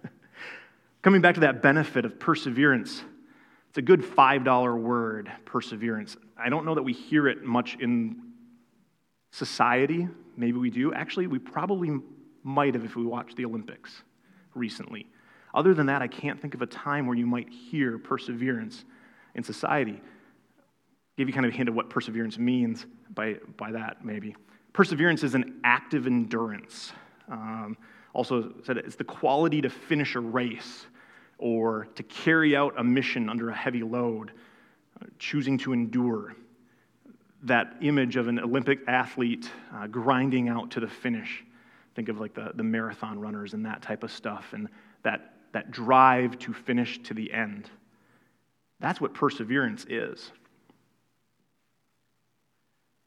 Coming 1.03 1.21
back 1.21 1.35
to 1.35 1.41
that 1.41 1.63
benefit 1.63 2.05
of 2.05 2.21
perseverance, 2.21 3.03
it's 3.69 3.79
a 3.79 3.83
good 3.83 4.03
$5 4.03 4.81
word, 4.81 5.33
perseverance. 5.45 6.17
I 6.37 6.49
don't 6.49 6.65
know 6.65 6.75
that 6.75 6.83
we 6.83 6.93
hear 6.93 7.27
it 7.27 7.43
much 7.43 7.77
in 7.81 8.33
society. 9.33 10.09
Maybe 10.37 10.59
we 10.59 10.71
do. 10.71 10.93
Actually, 10.95 11.27
we 11.27 11.39
probably 11.39 11.99
might 12.45 12.75
have 12.75 12.85
if 12.85 12.95
we 12.95 13.05
watched 13.05 13.37
the 13.37 13.45
Olympics 13.45 14.03
recently. 14.55 15.07
Other 15.55 15.75
than 15.75 15.87
that, 15.87 16.03
I 16.03 16.07
can't 16.07 16.41
think 16.41 16.55
of 16.55 16.63
a 16.63 16.67
time 16.67 17.07
where 17.07 17.17
you 17.17 17.27
might 17.27 17.49
hear 17.49 17.99
perseverance 17.99 18.85
in 19.35 19.43
society. 19.43 20.01
Give 21.17 21.29
you 21.29 21.35
kind 21.35 21.45
of 21.45 21.53
a 21.53 21.57
hint 21.57 21.69
of 21.69 21.75
what 21.75 21.91
perseverance 21.91 22.39
means 22.39 22.87
by, 23.15 23.37
by 23.57 23.73
that, 23.73 24.05
maybe. 24.05 24.37
Perseverance 24.73 25.23
is 25.23 25.35
an 25.35 25.61
active 25.65 26.07
endurance. 26.07 26.93
Um, 27.31 27.77
also 28.15 28.53
said 28.65 28.77
it's 28.77 28.97
the 28.97 29.05
quality 29.05 29.61
to 29.61 29.71
finish 29.71 30.15
a 30.15 30.21
race 30.21 30.87
or 31.39 31.87
to 31.95 32.03
carry 32.05 32.55
out 32.57 32.75
a 32.79 32.85
mission 32.85 33.29
under 33.29 33.51
a 33.51 33.55
heavy 33.55 33.83
load, 33.83 34.33
uh, 35.01 35.07
choosing 35.19 35.59
to 35.59 35.73
endure. 35.73 36.35
That 37.43 37.77
image 37.81 38.17
of 38.17 38.29
an 38.29 38.39
Olympic 38.39 38.81
athlete 38.87 39.51
uh, 39.75 39.89
grinding 39.89 40.49
out 40.49 40.71
to 40.73 40.81
the 40.81 40.87
finish. 40.87 41.45
Think 41.95 42.09
of 42.09 42.21
like 42.21 42.35
the, 42.35 42.53
the 42.55 42.63
marathon 42.63 43.19
runners 43.19 43.55
and 43.55 43.67
that 43.67 43.83
type 43.83 44.05
of 44.05 44.13
stuff, 44.13 44.53
and 44.53 44.69
that, 45.03 45.35
that 45.53 45.71
drive 45.71 46.39
to 46.41 46.53
finish 46.53 47.03
to 47.03 47.15
the 47.15 47.33
end. 47.33 47.69
That's 48.79 49.01
what 49.01 49.13
perseverance 49.13 49.85
is. 49.89 50.31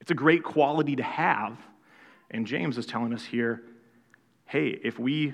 It's 0.05 0.11
a 0.11 0.13
great 0.13 0.43
quality 0.43 0.95
to 0.97 1.01
have. 1.01 1.57
And 2.29 2.45
James 2.45 2.77
is 2.77 2.85
telling 2.85 3.11
us 3.11 3.25
here 3.25 3.63
hey, 4.45 4.79
if 4.83 4.99
we 4.99 5.33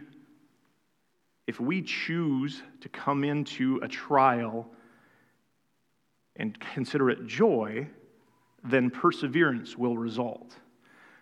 if 1.45 1.59
we 1.59 1.81
choose 1.81 2.63
to 2.79 2.87
come 2.87 3.25
into 3.25 3.81
a 3.83 3.87
trial 3.89 4.65
and 6.37 6.57
consider 6.73 7.09
it 7.09 7.27
joy, 7.27 7.85
then 8.63 8.89
perseverance 8.89 9.77
will 9.77 9.97
result. 9.97 10.55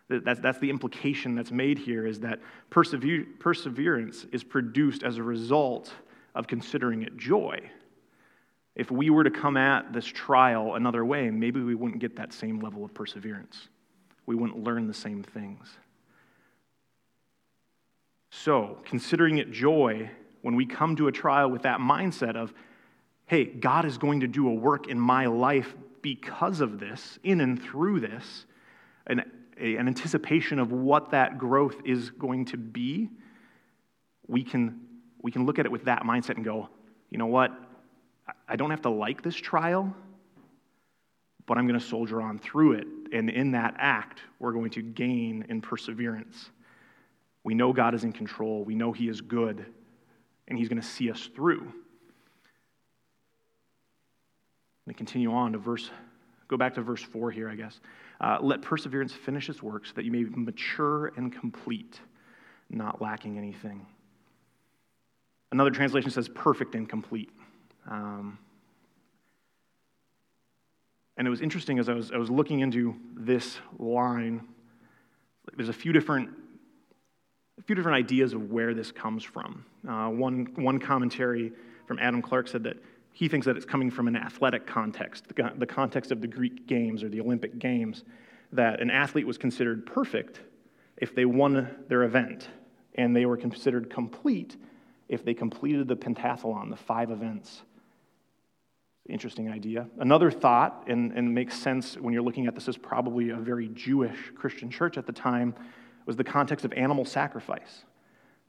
That's, 0.10 0.40
that's 0.40 0.60
the 0.60 0.70
implication 0.70 1.34
that's 1.34 1.52
made 1.52 1.80
here 1.80 2.06
is 2.06 2.20
that 2.20 2.42
persever- 2.70 3.26
perseverance 3.40 4.28
is 4.32 4.44
produced 4.44 5.02
as 5.02 5.18
a 5.18 5.24
result 5.24 5.92
of 6.36 6.46
considering 6.46 7.02
it 7.02 7.18
joy. 7.18 7.60
If 8.76 8.92
we 8.92 9.10
were 9.10 9.24
to 9.24 9.32
come 9.32 9.58
at 9.58 9.92
this 9.94 10.06
trial 10.06 10.76
another 10.76 11.04
way, 11.04 11.30
maybe 11.30 11.62
we 11.62 11.76
wouldn't 11.76 12.00
get 12.00 12.16
that 12.18 12.34
same 12.34 12.60
level 12.60 12.86
of 12.86 12.94
perseverance. 12.94 13.68
We 14.26 14.36
wouldn't 14.36 14.64
learn 14.64 14.88
the 14.88 14.94
same 14.94 15.24
things. 15.24 15.68
So, 18.32 18.78
considering 18.86 19.40
it 19.40 19.52
joy, 19.52 20.10
when 20.42 20.56
we 20.56 20.66
come 20.66 20.96
to 20.98 21.08
a 21.08 21.12
trial 21.12 21.50
with 21.50 21.64
that 21.64 21.80
mindset 21.80 22.36
of, 22.36 22.54
hey, 23.26 23.46
God 23.46 23.86
is 23.86 23.98
going 23.98 24.22
to 24.22 24.28
do 24.28 24.48
a 24.48 24.54
work 24.54 24.88
in 24.88 25.00
my 25.00 25.26
life 25.26 25.76
because 26.02 26.62
of 26.62 26.80
this, 26.80 27.20
in 27.24 27.42
and 27.42 27.62
through 27.62 28.00
this, 28.00 28.46
an, 29.08 29.24
a, 29.60 29.76
an 29.76 29.88
anticipation 29.88 30.60
of 30.60 30.72
what 30.72 31.12
that 31.12 31.38
growth 31.38 31.76
is 31.86 32.12
going 32.12 32.46
to 32.46 32.58
be, 32.58 33.10
we 34.28 34.44
can, 34.44 34.80
we 35.22 35.32
can 35.32 35.46
look 35.46 35.60
at 35.60 35.66
it 35.66 35.72
with 35.72 35.86
that 35.86 36.04
mindset 36.04 36.36
and 36.36 36.46
go, 36.46 36.70
you 37.10 37.18
know 37.18 37.26
what? 37.26 37.52
I 38.48 38.56
don't 38.56 38.70
have 38.70 38.82
to 38.84 38.90
like 38.90 39.22
this 39.22 39.36
trial, 39.36 39.94
but 41.46 41.58
I'm 41.58 41.68
going 41.68 41.80
to 41.80 41.86
soldier 41.86 42.22
on 42.22 42.40
through 42.40 42.74
it. 42.74 42.88
And 43.12 43.30
in 43.30 43.52
that 43.52 43.76
act, 43.78 44.22
we're 44.40 44.52
going 44.52 44.70
to 44.72 44.82
gain 44.82 45.46
in 45.50 45.62
perseverance. 45.62 46.52
We 47.44 47.54
know 47.54 47.74
God 47.74 47.96
is 47.96 48.04
in 48.04 48.12
control. 48.12 48.64
We 48.64 48.76
know 48.76 48.92
He 48.92 49.10
is 49.10 49.22
good, 49.22 49.66
and 50.48 50.58
He's 50.58 50.70
going 50.70 50.82
to 50.82 50.88
see 50.88 51.10
us 51.10 51.30
through. 51.36 51.72
And 54.86 54.98
continue 54.98 55.32
on 55.32 55.54
to 55.54 55.58
verse, 55.58 55.90
go 56.48 56.58
back 56.58 56.74
to 56.76 56.82
verse 56.82 57.02
4 57.02 57.32
here, 57.32 57.50
I 57.50 57.56
guess. 57.56 57.80
Uh, 58.20 58.38
Let 58.42 58.62
perseverance 58.62 59.14
finish 59.14 59.50
its 59.50 59.64
work 59.64 59.86
so 59.86 59.94
that 59.96 60.06
you 60.06 60.12
may 60.12 60.24
be 60.24 60.36
mature 60.36 61.14
and 61.16 61.32
complete, 61.32 62.00
not 62.70 63.02
lacking 63.02 63.38
anything. 63.38 63.86
Another 65.52 65.72
translation 65.72 66.12
says 66.12 66.30
perfect 66.30 66.76
and 66.76 66.88
complete. 66.88 67.32
Um, 67.88 68.40
and 71.18 71.28
it 71.28 71.30
was 71.30 71.42
interesting 71.42 71.80
as 71.80 71.90
I 71.90 71.94
was, 71.94 72.12
I 72.12 72.18
was 72.18 72.30
looking 72.30 72.62
into 72.62 72.96
this 73.16 73.60
line, 73.78 74.42
there's 75.56 75.70
a 75.70 75.74
few 75.74 75.92
different 75.92 76.30
a 77.60 77.62
few 77.64 77.76
different 77.76 77.98
ideas 77.98 78.34
of 78.34 78.52
where 78.52 78.74
this 78.74 78.90
comes 78.90 79.24
from. 79.24 79.66
Uh, 79.88 80.08
one, 80.08 80.48
one 80.56 80.80
commentary 80.80 81.52
from 81.86 82.00
Adam 82.00 82.22
Clarke 82.22 82.48
said 82.48 82.64
that 82.64 82.78
he 83.12 83.28
thinks 83.28 83.46
that 83.46 83.58
it's 83.58 83.66
coming 83.66 83.92
from 83.92 84.08
an 84.08 84.16
athletic 84.16 84.66
context, 84.66 85.28
the, 85.28 85.52
the 85.58 85.66
context 85.66 86.12
of 86.12 86.22
the 86.22 86.28
Greek 86.28 86.68
games 86.68 87.04
or 87.04 87.10
the 87.10 87.20
Olympic 87.20 87.60
games, 87.60 88.06
that 88.54 88.80
an 88.80 88.90
athlete 88.90 89.28
was 89.28 89.38
considered 89.38 89.86
perfect 89.86 90.40
if 90.98 91.14
they 91.14 91.26
won 91.26 91.70
their 91.90 92.04
event, 92.04 92.48
and 92.96 93.16
they 93.16 93.26
were 93.26 93.38
considered 93.38 93.90
complete 93.90 94.56
if 95.10 95.26
they 95.26 95.34
completed 95.34 95.88
the 95.88 95.96
pentathlon, 95.96 96.70
the 96.70 96.78
five 96.78 97.12
events. 97.12 97.64
Interesting 99.10 99.50
idea. 99.50 99.88
Another 99.98 100.30
thought, 100.30 100.86
and, 100.88 101.12
and 101.14 101.34
makes 101.34 101.58
sense 101.58 101.98
when 101.98 102.14
you're 102.14 102.24
looking 102.24 102.46
at 102.46 102.54
this 102.54 102.68
as 102.68 102.78
probably 102.78 103.32
a 103.32 103.38
very 103.38 103.70
Jewish 103.70 104.32
Christian 104.36 104.70
church 104.70 104.98
at 104.98 105.08
the 105.08 105.12
time, 105.12 105.56
was 106.06 106.16
the 106.16 106.24
context 106.24 106.64
of 106.64 106.72
animal 106.74 107.06
sacrifice. 107.06 107.86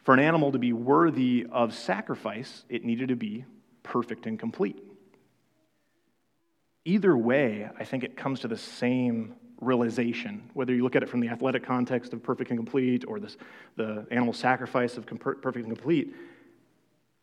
For 0.04 0.14
an 0.14 0.20
animal 0.20 0.52
to 0.52 0.58
be 0.58 0.72
worthy 0.72 1.46
of 1.50 1.74
sacrifice, 1.74 2.64
it 2.68 2.84
needed 2.84 3.08
to 3.08 3.16
be 3.16 3.44
perfect 3.82 4.26
and 4.26 4.38
complete. 4.38 4.82
Either 6.84 7.16
way, 7.16 7.68
I 7.78 7.84
think 7.84 8.04
it 8.04 8.16
comes 8.16 8.40
to 8.40 8.48
the 8.48 8.56
same 8.56 9.34
realization, 9.60 10.50
whether 10.54 10.74
you 10.74 10.82
look 10.82 10.96
at 10.96 11.02
it 11.02 11.08
from 11.08 11.20
the 11.20 11.28
athletic 11.28 11.62
context 11.62 12.12
of 12.12 12.22
perfect 12.22 12.50
and 12.50 12.58
complete 12.58 13.04
or 13.06 13.20
this, 13.20 13.36
the 13.76 14.06
animal 14.10 14.32
sacrifice 14.32 14.96
of 14.96 15.06
perfect 15.06 15.56
and 15.56 15.66
complete, 15.66 16.14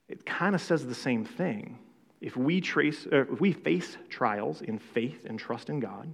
it 0.07 0.25
kind 0.25 0.55
of 0.55 0.61
says 0.61 0.85
the 0.85 0.95
same 0.95 1.25
thing. 1.25 1.79
If 2.19 2.35
we, 2.35 2.61
trace, 2.61 3.05
uh, 3.11 3.31
if 3.31 3.39
we 3.39 3.51
face 3.51 3.97
trials 4.09 4.61
in 4.61 4.79
faith 4.79 5.25
and 5.25 5.37
trust 5.37 5.69
in 5.69 5.79
God, 5.79 6.13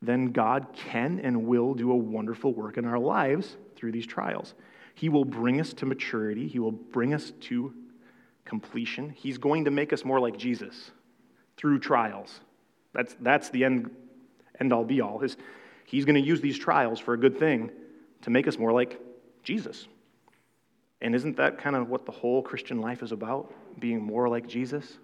then 0.00 0.32
God 0.32 0.68
can 0.74 1.20
and 1.20 1.46
will 1.46 1.74
do 1.74 1.90
a 1.90 1.96
wonderful 1.96 2.52
work 2.52 2.76
in 2.76 2.84
our 2.84 2.98
lives 2.98 3.56
through 3.76 3.92
these 3.92 4.06
trials. 4.06 4.54
He 4.94 5.08
will 5.08 5.24
bring 5.24 5.60
us 5.60 5.72
to 5.74 5.86
maturity, 5.86 6.46
He 6.46 6.58
will 6.58 6.72
bring 6.72 7.14
us 7.14 7.32
to 7.42 7.72
completion. 8.44 9.10
He's 9.10 9.38
going 9.38 9.64
to 9.64 9.70
make 9.70 9.92
us 9.92 10.04
more 10.04 10.20
like 10.20 10.36
Jesus 10.36 10.90
through 11.56 11.78
trials. 11.78 12.40
That's, 12.92 13.16
that's 13.20 13.50
the 13.50 13.64
end, 13.64 13.90
end 14.60 14.72
all 14.72 14.84
be 14.84 15.00
all. 15.00 15.22
Is 15.22 15.36
he's 15.86 16.04
going 16.04 16.20
to 16.20 16.26
use 16.26 16.40
these 16.40 16.58
trials 16.58 16.98
for 16.98 17.14
a 17.14 17.18
good 17.18 17.38
thing 17.38 17.70
to 18.22 18.30
make 18.30 18.46
us 18.46 18.58
more 18.58 18.72
like 18.72 19.00
Jesus. 19.42 19.86
And 21.00 21.14
isn't 21.14 21.36
that 21.36 21.58
kind 21.58 21.74
of 21.74 21.88
what 21.88 22.06
the 22.06 22.12
whole 22.12 22.42
Christian 22.42 22.80
life 22.80 23.02
is 23.02 23.12
about? 23.12 23.52
Being 23.78 24.02
more 24.02 24.28
like 24.28 24.46
Jesus? 24.46 24.98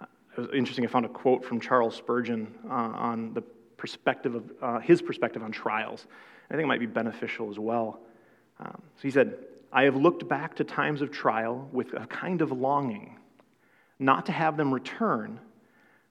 It 0.00 0.40
was 0.40 0.48
interesting. 0.54 0.84
I 0.84 0.88
found 0.88 1.06
a 1.06 1.08
quote 1.08 1.44
from 1.44 1.60
Charles 1.60 1.94
Spurgeon 1.96 2.54
uh, 2.68 2.72
on 2.74 3.32
the 3.32 3.42
perspective 3.76 4.34
of 4.34 4.52
uh, 4.60 4.78
his 4.80 5.00
perspective 5.00 5.42
on 5.42 5.50
trials. 5.50 6.06
I 6.50 6.54
think 6.54 6.64
it 6.64 6.68
might 6.68 6.80
be 6.80 6.86
beneficial 6.86 7.50
as 7.50 7.58
well. 7.58 8.00
Um, 8.60 8.82
so 8.96 9.02
he 9.02 9.10
said, 9.10 9.34
I 9.72 9.84
have 9.84 9.96
looked 9.96 10.28
back 10.28 10.56
to 10.56 10.64
times 10.64 11.02
of 11.02 11.10
trial 11.10 11.68
with 11.72 11.92
a 11.94 12.06
kind 12.06 12.40
of 12.40 12.52
longing, 12.52 13.18
not 13.98 14.26
to 14.26 14.32
have 14.32 14.56
them 14.56 14.72
return, 14.72 15.40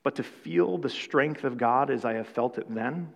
but 0.03 0.15
to 0.15 0.23
feel 0.23 0.77
the 0.77 0.89
strength 0.89 1.43
of 1.43 1.57
God 1.57 1.89
as 1.89 2.05
I 2.05 2.13
have 2.13 2.27
felt 2.27 2.57
it 2.57 2.65
then, 2.73 3.11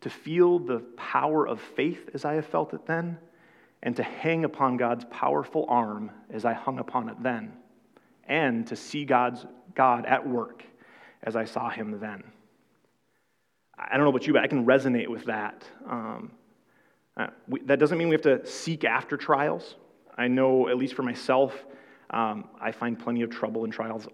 to 0.00 0.10
feel 0.10 0.58
the 0.58 0.80
power 0.96 1.46
of 1.46 1.60
faith 1.60 2.10
as 2.14 2.24
I 2.24 2.34
have 2.34 2.46
felt 2.46 2.74
it 2.74 2.86
then, 2.86 3.18
and 3.82 3.96
to 3.96 4.02
hang 4.02 4.44
upon 4.44 4.76
God's 4.76 5.04
powerful 5.10 5.66
arm 5.68 6.10
as 6.30 6.44
I 6.44 6.52
hung 6.52 6.78
upon 6.78 7.08
it 7.08 7.22
then, 7.22 7.52
and 8.24 8.66
to 8.66 8.76
see 8.76 9.04
God's 9.04 9.46
God 9.74 10.06
at 10.06 10.28
work 10.28 10.64
as 11.22 11.36
I 11.36 11.44
saw 11.44 11.68
him 11.70 12.00
then. 12.00 12.22
I 13.78 13.96
don't 13.96 14.04
know 14.04 14.10
about 14.10 14.26
you, 14.26 14.32
but 14.32 14.42
I 14.42 14.48
can 14.48 14.66
resonate 14.66 15.08
with 15.08 15.24
that. 15.26 15.64
Um, 15.88 16.32
uh, 17.16 17.28
we, 17.46 17.60
that 17.62 17.78
doesn't 17.78 17.98
mean 17.98 18.08
we 18.08 18.14
have 18.14 18.22
to 18.22 18.44
seek 18.46 18.84
after 18.84 19.16
trials. 19.16 19.76
I 20.16 20.26
know, 20.26 20.68
at 20.68 20.76
least 20.76 20.94
for 20.94 21.02
myself, 21.02 21.64
um, 22.10 22.48
I 22.60 22.72
find 22.72 22.98
plenty 22.98 23.22
of 23.22 23.30
trouble 23.30 23.64
in 23.64 23.70
trials 23.70 24.08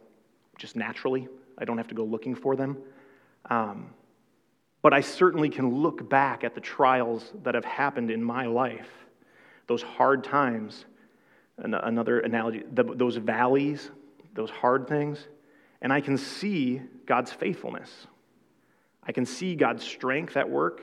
just 0.59 0.77
naturally. 0.77 1.29
I 1.57 1.65
don't 1.65 1.79
have 1.79 1.89
to 1.89 1.95
go 1.95 2.05
looking 2.05 2.35
for 2.35 2.57
them. 2.57 2.77
Um, 3.49 3.91
but 4.83 4.93
I 4.93 5.01
certainly 5.01 5.49
can 5.49 5.75
look 5.75 6.09
back 6.11 6.45
at 6.45 6.55
the 6.55 6.61
trials 6.61 7.33
that 7.43 7.55
have 7.55 7.65
happened 7.65 8.11
in 8.11 8.23
my 8.23 8.47
life, 8.47 8.91
those 9.67 9.83
hard 9.83 10.25
times. 10.25 10.85
Another 11.57 12.19
analogy, 12.19 12.65
those 12.73 13.17
valleys, 13.17 13.91
those 14.35 14.51
hard 14.51 14.89
things, 14.89 15.29
and 15.81 15.93
I 15.93 16.01
can 16.01 16.19
see 16.19 16.83
God's 17.07 17.31
faithfulness. 17.31 18.09
I 19.05 19.13
can 19.13 19.25
see 19.25 19.55
God's 19.55 19.85
strength 19.85 20.37
at 20.37 20.51
work. 20.51 20.83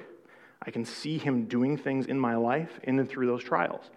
I 0.65 0.72
can 0.72 0.86
see 0.86 1.17
Him 1.17 1.46
doing 1.46 1.76
things 1.76 2.06
in 2.06 2.17
my 2.17 2.36
life 2.36 2.80
in 2.84 3.00
and 3.00 3.10
through 3.10 3.28
those 3.28 3.44
trials. 3.44 3.89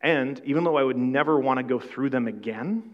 And 0.00 0.40
even 0.44 0.64
though 0.64 0.76
I 0.76 0.82
would 0.82 0.96
never 0.96 1.38
want 1.38 1.58
to 1.58 1.62
go 1.62 1.78
through 1.78 2.10
them 2.10 2.26
again, 2.26 2.92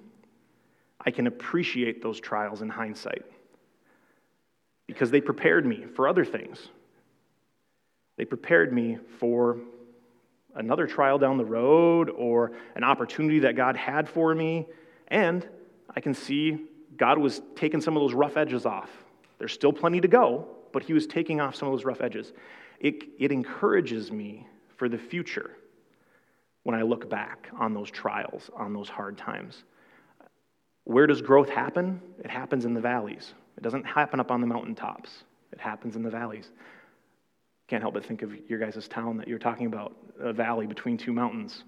I 1.00 1.10
can 1.10 1.26
appreciate 1.26 2.02
those 2.02 2.20
trials 2.20 2.60
in 2.60 2.68
hindsight 2.68 3.24
because 4.86 5.10
they 5.10 5.22
prepared 5.22 5.64
me 5.64 5.86
for 5.94 6.06
other 6.06 6.24
things. 6.24 6.68
They 8.18 8.26
prepared 8.26 8.72
me 8.72 8.98
for 9.18 9.58
another 10.54 10.86
trial 10.86 11.18
down 11.18 11.38
the 11.38 11.44
road 11.44 12.10
or 12.10 12.52
an 12.74 12.84
opportunity 12.84 13.40
that 13.40 13.56
God 13.56 13.76
had 13.76 14.08
for 14.08 14.34
me. 14.34 14.66
And 15.08 15.46
I 15.94 16.00
can 16.00 16.14
see 16.14 16.66
God 16.96 17.18
was 17.18 17.42
taking 17.56 17.80
some 17.80 17.96
of 17.96 18.02
those 18.02 18.14
rough 18.14 18.36
edges 18.36 18.66
off. 18.66 18.90
There's 19.38 19.52
still 19.52 19.72
plenty 19.72 20.00
to 20.00 20.08
go, 20.08 20.46
but 20.72 20.82
He 20.82 20.92
was 20.92 21.06
taking 21.06 21.40
off 21.40 21.54
some 21.54 21.68
of 21.68 21.72
those 21.72 21.84
rough 21.84 22.00
edges. 22.00 22.32
It, 22.78 23.04
it 23.18 23.32
encourages 23.32 24.10
me 24.10 24.46
for 24.76 24.88
the 24.88 24.98
future 24.98 25.56
when 26.62 26.74
I 26.74 26.82
look 26.82 27.08
back 27.08 27.48
on 27.58 27.74
those 27.74 27.90
trials, 27.90 28.50
on 28.54 28.72
those 28.72 28.88
hard 28.88 29.16
times. 29.16 29.64
Where 30.84 31.06
does 31.06 31.22
growth 31.22 31.48
happen? 31.48 32.00
It 32.18 32.30
happens 32.30 32.64
in 32.64 32.74
the 32.74 32.80
valleys. 32.80 33.34
It 33.56 33.62
doesn't 33.62 33.84
happen 33.84 34.20
up 34.20 34.30
on 34.30 34.40
the 34.40 34.46
mountaintops, 34.46 35.24
it 35.52 35.60
happens 35.60 35.96
in 35.96 36.02
the 36.02 36.10
valleys. 36.10 36.50
Can't 37.70 37.84
help 37.84 37.94
but 37.94 38.04
think 38.04 38.22
of 38.22 38.32
your 38.50 38.58
guys' 38.58 38.88
town 38.88 39.16
that 39.18 39.28
you're 39.28 39.38
talking 39.38 39.66
about, 39.66 39.96
a 40.18 40.32
valley 40.32 40.66
between 40.66 40.98
two 40.98 41.12
mountains. 41.12 41.62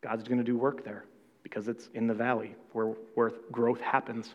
God's 0.00 0.26
going 0.26 0.38
to 0.38 0.44
do 0.44 0.56
work 0.56 0.82
there 0.82 1.04
because 1.42 1.68
it's 1.68 1.90
in 1.92 2.06
the 2.06 2.14
valley 2.14 2.54
where, 2.72 2.94
where 3.14 3.32
growth 3.52 3.82
happens. 3.82 4.34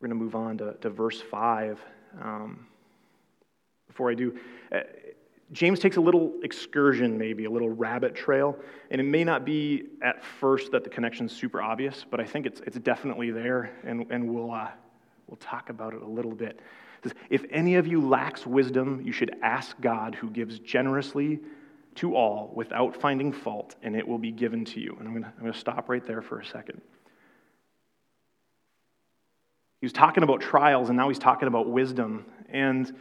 We're 0.00 0.08
going 0.08 0.18
to 0.18 0.24
move 0.24 0.34
on 0.34 0.58
to, 0.58 0.74
to 0.80 0.90
verse 0.90 1.22
5. 1.30 1.78
Um, 2.20 2.66
before 3.86 4.10
I 4.10 4.14
do, 4.14 4.36
uh, 4.74 4.80
James 5.52 5.78
takes 5.78 5.98
a 5.98 6.00
little 6.00 6.32
excursion, 6.42 7.18
maybe, 7.18 7.44
a 7.44 7.50
little 7.50 7.68
rabbit 7.68 8.14
trail, 8.14 8.56
and 8.90 9.00
it 9.00 9.04
may 9.04 9.22
not 9.22 9.44
be 9.44 9.84
at 10.02 10.24
first 10.24 10.72
that 10.72 10.82
the 10.82 10.90
connection's 10.90 11.30
super 11.30 11.60
obvious, 11.60 12.06
but 12.10 12.20
I 12.20 12.24
think 12.24 12.46
it's, 12.46 12.60
it's 12.60 12.78
definitely 12.78 13.30
there, 13.30 13.70
and, 13.84 14.06
and 14.10 14.26
we'll, 14.32 14.50
uh, 14.50 14.68
we'll 15.28 15.36
talk 15.36 15.68
about 15.68 15.92
it 15.92 16.00
a 16.00 16.06
little 16.06 16.34
bit. 16.34 16.60
Says, 17.02 17.12
If 17.28 17.44
any 17.50 17.74
of 17.74 17.86
you 17.86 18.00
lacks 18.00 18.46
wisdom, 18.46 19.02
you 19.04 19.12
should 19.12 19.36
ask 19.42 19.78
God, 19.80 20.14
who 20.14 20.30
gives 20.30 20.58
generously 20.58 21.40
to 21.96 22.16
all 22.16 22.50
without 22.54 22.96
finding 22.96 23.30
fault, 23.30 23.74
and 23.82 23.94
it 23.94 24.06
will 24.06 24.18
be 24.18 24.32
given 24.32 24.64
to 24.64 24.80
you. 24.80 24.96
And 24.98 25.06
I'm 25.06 25.20
going 25.38 25.52
to 25.52 25.58
stop 25.58 25.90
right 25.90 26.04
there 26.04 26.22
for 26.22 26.40
a 26.40 26.46
second. 26.46 26.80
He 29.80 29.84
was 29.84 29.92
talking 29.92 30.22
about 30.22 30.40
trials, 30.40 30.88
and 30.88 30.96
now 30.96 31.08
he's 31.08 31.18
talking 31.18 31.48
about 31.48 31.68
wisdom. 31.68 32.24
And 32.48 32.94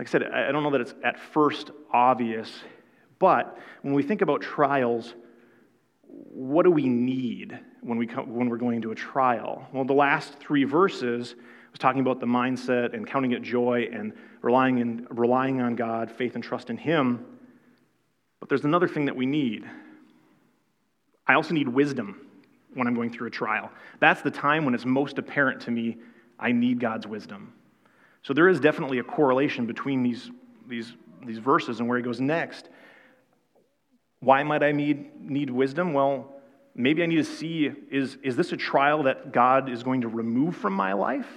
like 0.00 0.08
I 0.08 0.12
said, 0.12 0.22
I 0.22 0.50
don't 0.50 0.62
know 0.62 0.70
that 0.70 0.80
it's 0.80 0.94
at 1.04 1.18
first 1.18 1.72
obvious, 1.92 2.50
but 3.18 3.58
when 3.82 3.92
we 3.92 4.02
think 4.02 4.22
about 4.22 4.40
trials, 4.40 5.12
what 6.06 6.62
do 6.62 6.70
we 6.70 6.88
need 6.88 7.60
when, 7.82 7.98
we 7.98 8.06
come, 8.06 8.34
when 8.34 8.48
we're 8.48 8.56
going 8.56 8.76
into 8.76 8.92
a 8.92 8.94
trial? 8.94 9.68
Well, 9.74 9.84
the 9.84 9.92
last 9.92 10.38
three 10.38 10.64
verses 10.64 11.34
was 11.70 11.78
talking 11.78 12.00
about 12.00 12.18
the 12.18 12.24
mindset 12.24 12.94
and 12.94 13.06
counting 13.06 13.32
it 13.32 13.42
joy 13.42 13.90
and 13.92 14.14
relying, 14.40 14.78
in, 14.78 15.06
relying 15.10 15.60
on 15.60 15.76
God, 15.76 16.10
faith 16.10 16.34
and 16.34 16.42
trust 16.42 16.70
in 16.70 16.78
Him. 16.78 17.22
But 18.40 18.48
there's 18.48 18.64
another 18.64 18.88
thing 18.88 19.04
that 19.04 19.16
we 19.16 19.26
need. 19.26 19.68
I 21.26 21.34
also 21.34 21.52
need 21.52 21.68
wisdom 21.68 22.26
when 22.72 22.86
I'm 22.86 22.94
going 22.94 23.12
through 23.12 23.28
a 23.28 23.32
trial. 23.32 23.70
That's 23.98 24.22
the 24.22 24.30
time 24.30 24.64
when 24.64 24.72
it's 24.72 24.86
most 24.86 25.18
apparent 25.18 25.60
to 25.64 25.70
me 25.70 25.98
I 26.38 26.52
need 26.52 26.80
God's 26.80 27.06
wisdom. 27.06 27.52
So 28.22 28.34
there 28.34 28.48
is 28.48 28.60
definitely 28.60 28.98
a 28.98 29.02
correlation 29.02 29.66
between 29.66 30.02
these, 30.02 30.30
these, 30.68 30.92
these 31.24 31.38
verses 31.38 31.80
and 31.80 31.88
where 31.88 31.98
he 31.98 32.04
goes 32.04 32.20
next. 32.20 32.68
Why 34.20 34.42
might 34.42 34.62
I 34.62 34.72
need, 34.72 35.20
need 35.20 35.50
wisdom? 35.50 35.94
Well, 35.94 36.34
maybe 36.74 37.02
I 37.02 37.06
need 37.06 37.16
to 37.16 37.24
see 37.24 37.72
is, 37.90 38.18
is 38.22 38.36
this 38.36 38.52
a 38.52 38.56
trial 38.56 39.04
that 39.04 39.32
God 39.32 39.70
is 39.70 39.82
going 39.82 40.02
to 40.02 40.08
remove 40.08 40.56
from 40.56 40.74
my 40.74 40.92
life? 40.92 41.28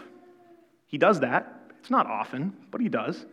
He 0.88 0.98
does 0.98 1.22
that. 1.22 1.62
It's 1.80 1.90
not 1.90 2.08
often, 2.08 2.54
but 2.72 2.82
he 2.82 2.90
does. 2.90 3.26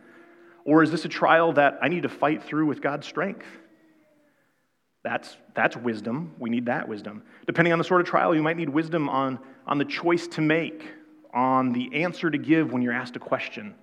Or 0.63 0.83
is 0.83 0.91
this 0.91 1.05
a 1.05 1.09
trial 1.09 1.53
that 1.53 1.79
I 1.81 1.89
need 1.89 2.03
to 2.03 2.09
fight 2.09 2.43
through 2.43 2.67
with 2.67 2.81
God's 2.81 3.07
strength? 3.07 3.45
That's, 5.03 5.35
that's 5.55 5.75
wisdom. 5.75 6.35
We 6.37 6.49
need 6.49 6.67
that 6.67 6.87
wisdom. 6.87 7.23
Depending 7.47 7.73
on 7.73 7.79
the 7.79 7.85
sort 7.85 8.01
of 8.01 8.07
trial, 8.07 8.35
you 8.35 8.43
might 8.43 8.57
need 8.57 8.69
wisdom 8.69 9.09
on, 9.09 9.39
on 9.65 9.77
the 9.77 9.85
choice 9.85 10.27
to 10.27 10.41
make. 10.41 10.87
On 11.33 11.73
the 11.73 12.03
answer 12.03 12.29
to 12.29 12.37
give 12.37 12.73
when 12.73 12.81
you're 12.81 12.93
asked 12.93 13.15
a 13.15 13.19
question, 13.19 13.75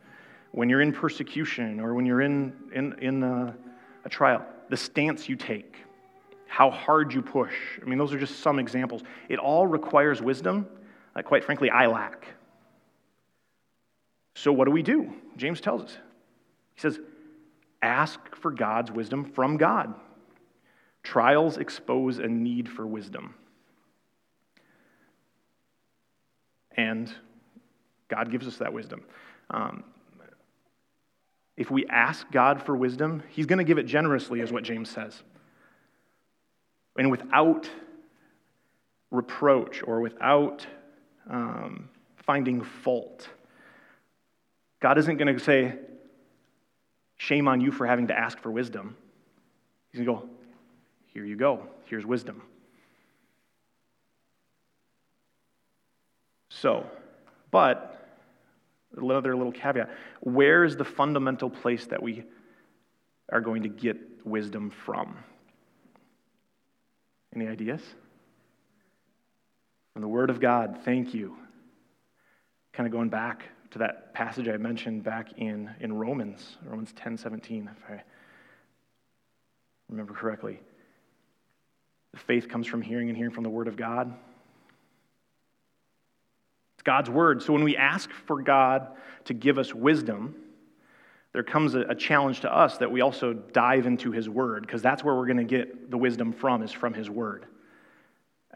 when 0.52 0.68
you're 0.68 0.80
in 0.80 0.92
persecution, 0.92 1.80
or 1.80 1.94
when 1.94 2.06
you're 2.06 2.22
in, 2.22 2.52
in, 2.74 2.92
in 3.00 3.22
a, 3.22 3.54
a 4.04 4.08
trial, 4.08 4.44
the 4.68 4.76
stance 4.76 5.28
you 5.28 5.36
take, 5.36 5.76
how 6.46 6.70
hard 6.70 7.12
you 7.12 7.22
push. 7.22 7.54
I 7.80 7.84
mean, 7.84 7.98
those 7.98 8.12
are 8.12 8.18
just 8.18 8.40
some 8.40 8.58
examples. 8.58 9.02
It 9.28 9.38
all 9.38 9.66
requires 9.66 10.22
wisdom 10.22 10.66
that, 11.14 11.24
quite 11.24 11.44
frankly, 11.44 11.70
I 11.70 11.86
lack. 11.86 12.26
So, 14.34 14.52
what 14.52 14.64
do 14.64 14.70
we 14.70 14.82
do? 14.82 15.12
James 15.36 15.60
tells 15.60 15.82
us. 15.82 15.98
He 16.74 16.80
says, 16.80 17.00
ask 17.82 18.20
for 18.36 18.50
God's 18.50 18.90
wisdom 18.90 19.24
from 19.24 19.56
God. 19.56 19.94
Trials 21.02 21.58
expose 21.58 22.18
a 22.18 22.28
need 22.28 22.68
for 22.68 22.86
wisdom. 22.86 23.34
And 26.76 27.12
God 28.08 28.30
gives 28.30 28.46
us 28.46 28.56
that 28.58 28.72
wisdom. 28.72 29.04
Um, 29.50 29.84
if 31.56 31.70
we 31.70 31.86
ask 31.86 32.30
God 32.30 32.62
for 32.62 32.76
wisdom, 32.76 33.22
He's 33.30 33.46
going 33.46 33.58
to 33.58 33.64
give 33.64 33.78
it 33.78 33.86
generously, 33.86 34.40
is 34.40 34.52
what 34.52 34.62
James 34.62 34.88
says. 34.88 35.22
And 36.96 37.10
without 37.10 37.68
reproach 39.10 39.82
or 39.84 40.00
without 40.00 40.66
um, 41.28 41.88
finding 42.16 42.62
fault. 42.62 43.28
God 44.80 44.98
isn't 44.98 45.16
going 45.16 45.34
to 45.34 45.42
say, 45.42 45.74
shame 47.16 47.48
on 47.48 47.60
you 47.60 47.72
for 47.72 47.86
having 47.86 48.08
to 48.08 48.18
ask 48.18 48.38
for 48.38 48.50
wisdom. 48.50 48.96
He's 49.90 50.04
going 50.04 50.18
to 50.18 50.22
go, 50.22 50.30
here 51.12 51.24
you 51.24 51.36
go. 51.36 51.62
Here's 51.86 52.04
wisdom. 52.04 52.42
So, 56.50 56.86
but 57.50 57.97
another 58.98 59.36
little 59.36 59.52
caveat 59.52 59.90
where 60.20 60.64
is 60.64 60.76
the 60.76 60.84
fundamental 60.84 61.50
place 61.50 61.86
that 61.86 62.02
we 62.02 62.24
are 63.30 63.40
going 63.40 63.62
to 63.62 63.68
get 63.68 63.96
wisdom 64.24 64.70
from? 64.70 65.16
Any 67.34 67.46
ideas? 67.46 67.82
From 69.92 70.02
the 70.02 70.08
Word 70.08 70.30
of 70.30 70.40
God, 70.40 70.78
thank 70.84 71.14
you. 71.14 71.36
Kind 72.72 72.86
of 72.86 72.92
going 72.92 73.08
back 73.08 73.42
to 73.72 73.78
that 73.80 74.14
passage 74.14 74.48
I 74.48 74.56
mentioned 74.56 75.04
back 75.04 75.38
in, 75.38 75.70
in 75.80 75.92
Romans, 75.92 76.56
Romans 76.64 76.92
10 76.96 77.16
17, 77.16 77.70
if 77.76 77.90
I 77.90 78.02
remember 79.88 80.14
correctly. 80.14 80.60
The 82.12 82.18
faith 82.18 82.48
comes 82.48 82.66
from 82.66 82.82
hearing 82.82 83.08
and 83.08 83.16
hearing 83.16 83.32
from 83.32 83.44
the 83.44 83.50
Word 83.50 83.68
of 83.68 83.76
God. 83.76 84.14
God's 86.88 87.10
Word. 87.10 87.42
So 87.42 87.52
when 87.52 87.64
we 87.64 87.76
ask 87.76 88.08
for 88.24 88.40
God 88.40 88.96
to 89.26 89.34
give 89.34 89.58
us 89.58 89.74
wisdom, 89.74 90.34
there 91.34 91.42
comes 91.42 91.74
a, 91.74 91.80
a 91.80 91.94
challenge 91.94 92.40
to 92.40 92.50
us 92.50 92.78
that 92.78 92.90
we 92.90 93.02
also 93.02 93.34
dive 93.34 93.84
into 93.84 94.10
His 94.10 94.26
Word, 94.26 94.62
because 94.62 94.80
that's 94.80 95.04
where 95.04 95.14
we're 95.14 95.26
going 95.26 95.36
to 95.36 95.44
get 95.44 95.90
the 95.90 95.98
wisdom 95.98 96.32
from, 96.32 96.62
is 96.62 96.72
from 96.72 96.94
His 96.94 97.10
Word. 97.10 97.44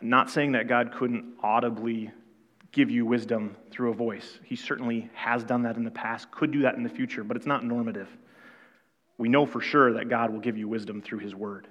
I'm 0.00 0.08
not 0.08 0.30
saying 0.30 0.52
that 0.52 0.66
God 0.66 0.94
couldn't 0.94 1.26
audibly 1.42 2.10
give 2.70 2.90
you 2.90 3.04
wisdom 3.04 3.54
through 3.70 3.90
a 3.90 3.94
voice. 3.94 4.40
He 4.44 4.56
certainly 4.56 5.10
has 5.12 5.44
done 5.44 5.64
that 5.64 5.76
in 5.76 5.84
the 5.84 5.90
past, 5.90 6.30
could 6.30 6.52
do 6.52 6.62
that 6.62 6.76
in 6.76 6.82
the 6.82 6.88
future, 6.88 7.24
but 7.24 7.36
it's 7.36 7.44
not 7.44 7.66
normative. 7.66 8.08
We 9.18 9.28
know 9.28 9.44
for 9.44 9.60
sure 9.60 9.92
that 9.92 10.08
God 10.08 10.30
will 10.32 10.40
give 10.40 10.56
you 10.56 10.68
wisdom 10.68 11.02
through 11.02 11.18
His 11.18 11.34
Word. 11.34 11.68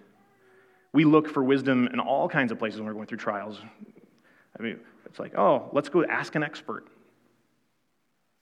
We 0.94 1.06
look 1.06 1.28
for 1.28 1.44
wisdom 1.44 1.88
in 1.92 2.00
all 2.00 2.30
kinds 2.30 2.52
of 2.52 2.60
places 2.60 2.80
when 2.80 2.86
we're 2.86 2.94
going 2.94 3.08
through 3.08 3.18
trials. 3.18 3.60
I 4.60 4.62
mean, 4.62 4.80
it's 5.12 5.20
like, 5.20 5.38
oh, 5.38 5.70
let's 5.74 5.90
go 5.90 6.06
ask 6.06 6.36
an 6.36 6.44
expert. 6.44 6.88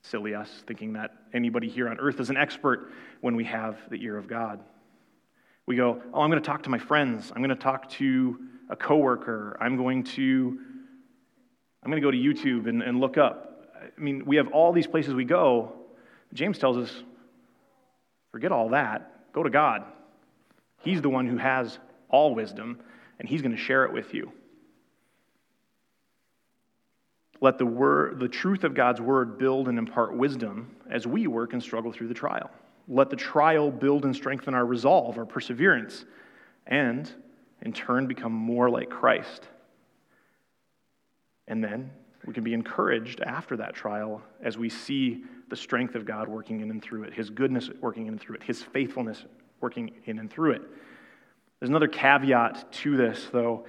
Silly 0.03 0.35
us 0.35 0.49
thinking 0.67 0.93
that 0.93 1.15
anybody 1.33 1.67
here 1.67 1.89
on 1.89 1.99
earth 1.99 2.19
is 2.19 2.29
an 2.29 2.37
expert 2.37 2.91
when 3.21 3.35
we 3.35 3.43
have 3.45 3.75
the 3.89 3.95
ear 4.03 4.15
of 4.15 4.27
God. 4.27 4.59
We 5.65 5.75
go, 5.75 5.99
oh, 6.13 6.21
I'm 6.21 6.29
going 6.29 6.41
to 6.41 6.45
talk 6.45 6.61
to 6.63 6.69
my 6.69 6.77
friends. 6.77 7.31
I'm 7.35 7.41
going 7.41 7.49
to 7.49 7.55
talk 7.55 7.89
to 7.93 8.39
a 8.69 8.75
coworker. 8.75 9.57
I'm 9.59 9.77
going 9.77 10.03
to 10.03 10.59
I'm 11.81 11.89
going 11.89 12.01
to 12.01 12.05
go 12.05 12.11
to 12.11 12.17
YouTube 12.17 12.69
and, 12.69 12.83
and 12.83 12.99
look 12.99 13.17
up. 13.17 13.73
I 13.81 13.99
mean, 13.99 14.25
we 14.25 14.35
have 14.35 14.49
all 14.49 14.71
these 14.71 14.85
places 14.85 15.15
we 15.15 15.25
go. 15.25 15.73
James 16.33 16.59
tells 16.59 16.77
us, 16.77 17.03
forget 18.31 18.51
all 18.51 18.69
that. 18.69 19.31
Go 19.33 19.41
to 19.41 19.49
God. 19.49 19.85
He's 20.83 21.01
the 21.01 21.09
one 21.09 21.25
who 21.25 21.37
has 21.37 21.79
all 22.09 22.35
wisdom, 22.35 22.79
and 23.17 23.27
He's 23.27 23.41
going 23.41 23.53
to 23.53 23.61
share 23.61 23.85
it 23.85 23.93
with 23.93 24.13
you. 24.13 24.31
Let 27.41 27.57
the, 27.57 27.65
word, 27.65 28.19
the 28.19 28.27
truth 28.27 28.63
of 28.63 28.73
God's 28.73 28.99
word 28.99 29.37
build 29.37 29.69
and 29.69 29.79
impart 29.79 30.15
wisdom 30.15 30.75
as 30.89 31.07
we 31.07 31.27
work 31.27 31.53
and 31.53 31.63
struggle 31.63 31.91
through 31.91 32.09
the 32.09 32.13
trial. 32.13 32.51
Let 32.87 33.09
the 33.09 33.15
trial 33.15 33.71
build 33.71 34.03
and 34.03 34.15
strengthen 34.15 34.53
our 34.53 34.65
resolve, 34.65 35.17
our 35.17 35.25
perseverance, 35.25 36.05
and 36.67 37.09
in 37.61 37.71
turn 37.71 38.07
become 38.07 38.33
more 38.33 38.69
like 38.69 38.89
Christ. 38.89 39.47
And 41.47 41.63
then 41.63 41.91
we 42.25 42.33
can 42.33 42.43
be 42.43 42.53
encouraged 42.53 43.21
after 43.21 43.55
that 43.57 43.73
trial 43.73 44.21
as 44.41 44.57
we 44.57 44.69
see 44.69 45.23
the 45.49 45.55
strength 45.55 45.95
of 45.95 46.05
God 46.05 46.27
working 46.27 46.61
in 46.61 46.69
and 46.69 46.81
through 46.81 47.03
it, 47.03 47.13
His 47.13 47.29
goodness 47.29 47.69
working 47.81 48.07
in 48.07 48.13
and 48.13 48.21
through 48.21 48.35
it, 48.35 48.43
His 48.43 48.61
faithfulness 48.61 49.25
working 49.61 49.91
in 50.05 50.19
and 50.19 50.29
through 50.29 50.51
it. 50.51 50.61
There's 51.59 51.69
another 51.69 51.87
caveat 51.87 52.71
to 52.71 52.97
this, 52.97 53.27
though. 53.31 53.65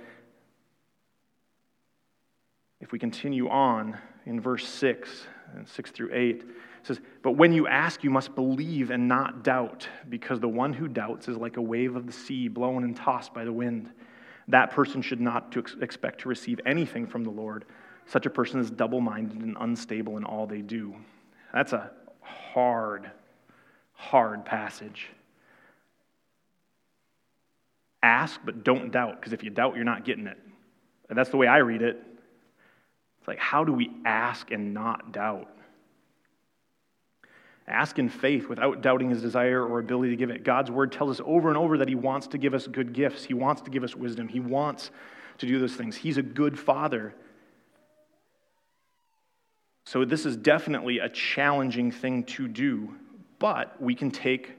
If 2.80 2.92
we 2.92 2.98
continue 2.98 3.48
on 3.48 3.96
in 4.26 4.40
verse 4.40 4.66
6 4.66 5.26
and 5.54 5.68
6 5.68 5.90
through 5.90 6.10
8, 6.12 6.36
it 6.36 6.46
says, 6.82 7.00
But 7.22 7.32
when 7.32 7.52
you 7.52 7.66
ask, 7.66 8.02
you 8.02 8.10
must 8.10 8.34
believe 8.34 8.90
and 8.90 9.06
not 9.06 9.44
doubt, 9.44 9.86
because 10.08 10.40
the 10.40 10.48
one 10.48 10.72
who 10.72 10.88
doubts 10.88 11.28
is 11.28 11.36
like 11.36 11.56
a 11.56 11.62
wave 11.62 11.96
of 11.96 12.06
the 12.06 12.12
sea 12.12 12.48
blown 12.48 12.84
and 12.84 12.96
tossed 12.96 13.34
by 13.34 13.44
the 13.44 13.52
wind 13.52 13.90
that 14.50 14.70
person 14.70 15.00
should 15.00 15.20
not 15.20 15.52
to 15.52 15.64
expect 15.80 16.20
to 16.22 16.28
receive 16.28 16.60
anything 16.66 17.06
from 17.06 17.24
the 17.24 17.30
Lord. 17.30 17.64
Such 18.06 18.26
a 18.26 18.30
person 18.30 18.60
is 18.60 18.70
double 18.70 19.00
minded 19.00 19.40
and 19.40 19.56
unstable 19.60 20.16
in 20.16 20.24
all 20.24 20.46
they 20.46 20.60
do. 20.60 20.94
That's 21.52 21.72
a 21.72 21.90
hard, 22.20 23.10
hard 23.92 24.44
passage. 24.44 25.08
Ask, 28.02 28.40
but 28.44 28.64
don't 28.64 28.90
doubt, 28.90 29.20
because 29.20 29.32
if 29.32 29.44
you 29.44 29.50
doubt, 29.50 29.76
you're 29.76 29.84
not 29.84 30.04
getting 30.04 30.26
it. 30.26 30.38
And 31.08 31.18
that's 31.18 31.30
the 31.30 31.36
way 31.36 31.46
I 31.46 31.58
read 31.58 31.82
it. 31.82 32.02
It's 33.20 33.28
like, 33.28 33.38
how 33.38 33.64
do 33.64 33.72
we 33.72 33.90
ask 34.04 34.50
and 34.50 34.72
not 34.72 35.12
doubt? 35.12 35.48
Ask 37.68 37.98
in 37.98 38.09
faith 38.09 38.48
without 38.48 38.80
doubting 38.80 39.11
his 39.11 39.22
desire 39.22 39.64
or 39.64 39.78
ability 39.78 40.11
to 40.11 40.16
give 40.16 40.30
it. 40.30 40.42
God's 40.42 40.70
word 40.70 40.90
tells 40.90 41.11
us 41.20 41.24
over 41.24 41.48
and 41.48 41.56
over 41.56 41.78
that 41.78 41.88
he 41.88 41.94
wants 41.94 42.26
to 42.28 42.38
give 42.38 42.52
us 42.52 42.66
good 42.66 42.92
gifts. 42.92 43.24
He 43.24 43.35
wants 43.35 43.62
to 43.62 43.70
give 43.70 43.85
us 43.85 43.94
wisdom. 43.94 44.26
He 44.26 44.40
wants 44.40 44.90
to 45.38 45.46
do 45.46 45.61
those 45.61 45.74
things. 45.74 45.96
He's 45.96 46.16
a 46.16 46.22
good 46.22 46.59
father. 46.59 47.14
So, 49.85 50.04
this 50.04 50.26
is 50.26 50.37
definitely 50.37 50.98
a 50.98 51.09
challenging 51.09 51.90
thing 51.90 52.24
to 52.24 52.48
do, 52.48 52.94
but 53.38 53.80
we 53.80 53.94
can 53.94 54.11
take 54.11 54.52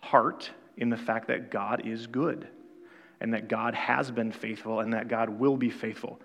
heart 0.00 0.50
in 0.76 0.90
the 0.90 0.96
fact 0.96 1.28
that 1.28 1.50
God 1.50 1.86
is 1.86 2.06
good 2.06 2.48
and 3.20 3.32
that 3.34 3.48
God 3.48 3.74
has 3.74 4.10
been 4.10 4.32
faithful 4.32 4.80
and 4.80 4.92
that 4.92 5.08
God 5.08 5.28
will 5.28 5.56
be 5.56 5.70
faithful 5.70 6.20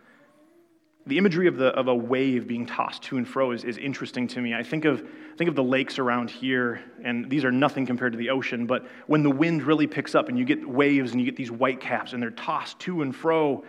the 1.06 1.18
imagery 1.18 1.48
of, 1.48 1.58
the, 1.58 1.68
of 1.68 1.88
a 1.88 1.96
wave 1.96 2.48
being 2.48 2.66
tossed 2.66 3.04
to 3.04 3.18
and 3.18 3.28
fro 3.28 3.52
is, 3.52 3.64
is 3.64 3.78
interesting 3.78 4.28
to 4.28 4.42
me. 4.42 4.54
I 4.54 4.64
think 4.64 4.86
of, 4.86 5.04
think 5.38 5.50
of 5.50 5.56
the 5.56 5.64
lakes 5.64 5.98
around 5.98 6.30
here, 6.30 6.82
and 7.04 7.30
these 7.30 7.44
are 7.44 7.52
nothing 7.52 7.86
compared 7.86 8.12
to 8.12 8.18
the 8.18 8.30
ocean, 8.30 8.66
but 8.66 8.86
when 9.08 9.24
the 9.24 9.30
wind 9.30 9.64
really 9.64 9.88
picks 9.88 10.14
up 10.14 10.30
and 10.30 10.38
you 10.38 10.46
get 10.46 10.68
waves 10.68 11.12
and 11.12 11.20
you 11.20 11.26
get 11.26 11.36
these 11.36 11.52
white 11.52 11.80
caps 11.80 12.14
and 12.14 12.22
they're 12.22 12.32
tossed 12.32 12.80
to 12.80 13.02
and 13.02 13.16
fro, 13.16 13.64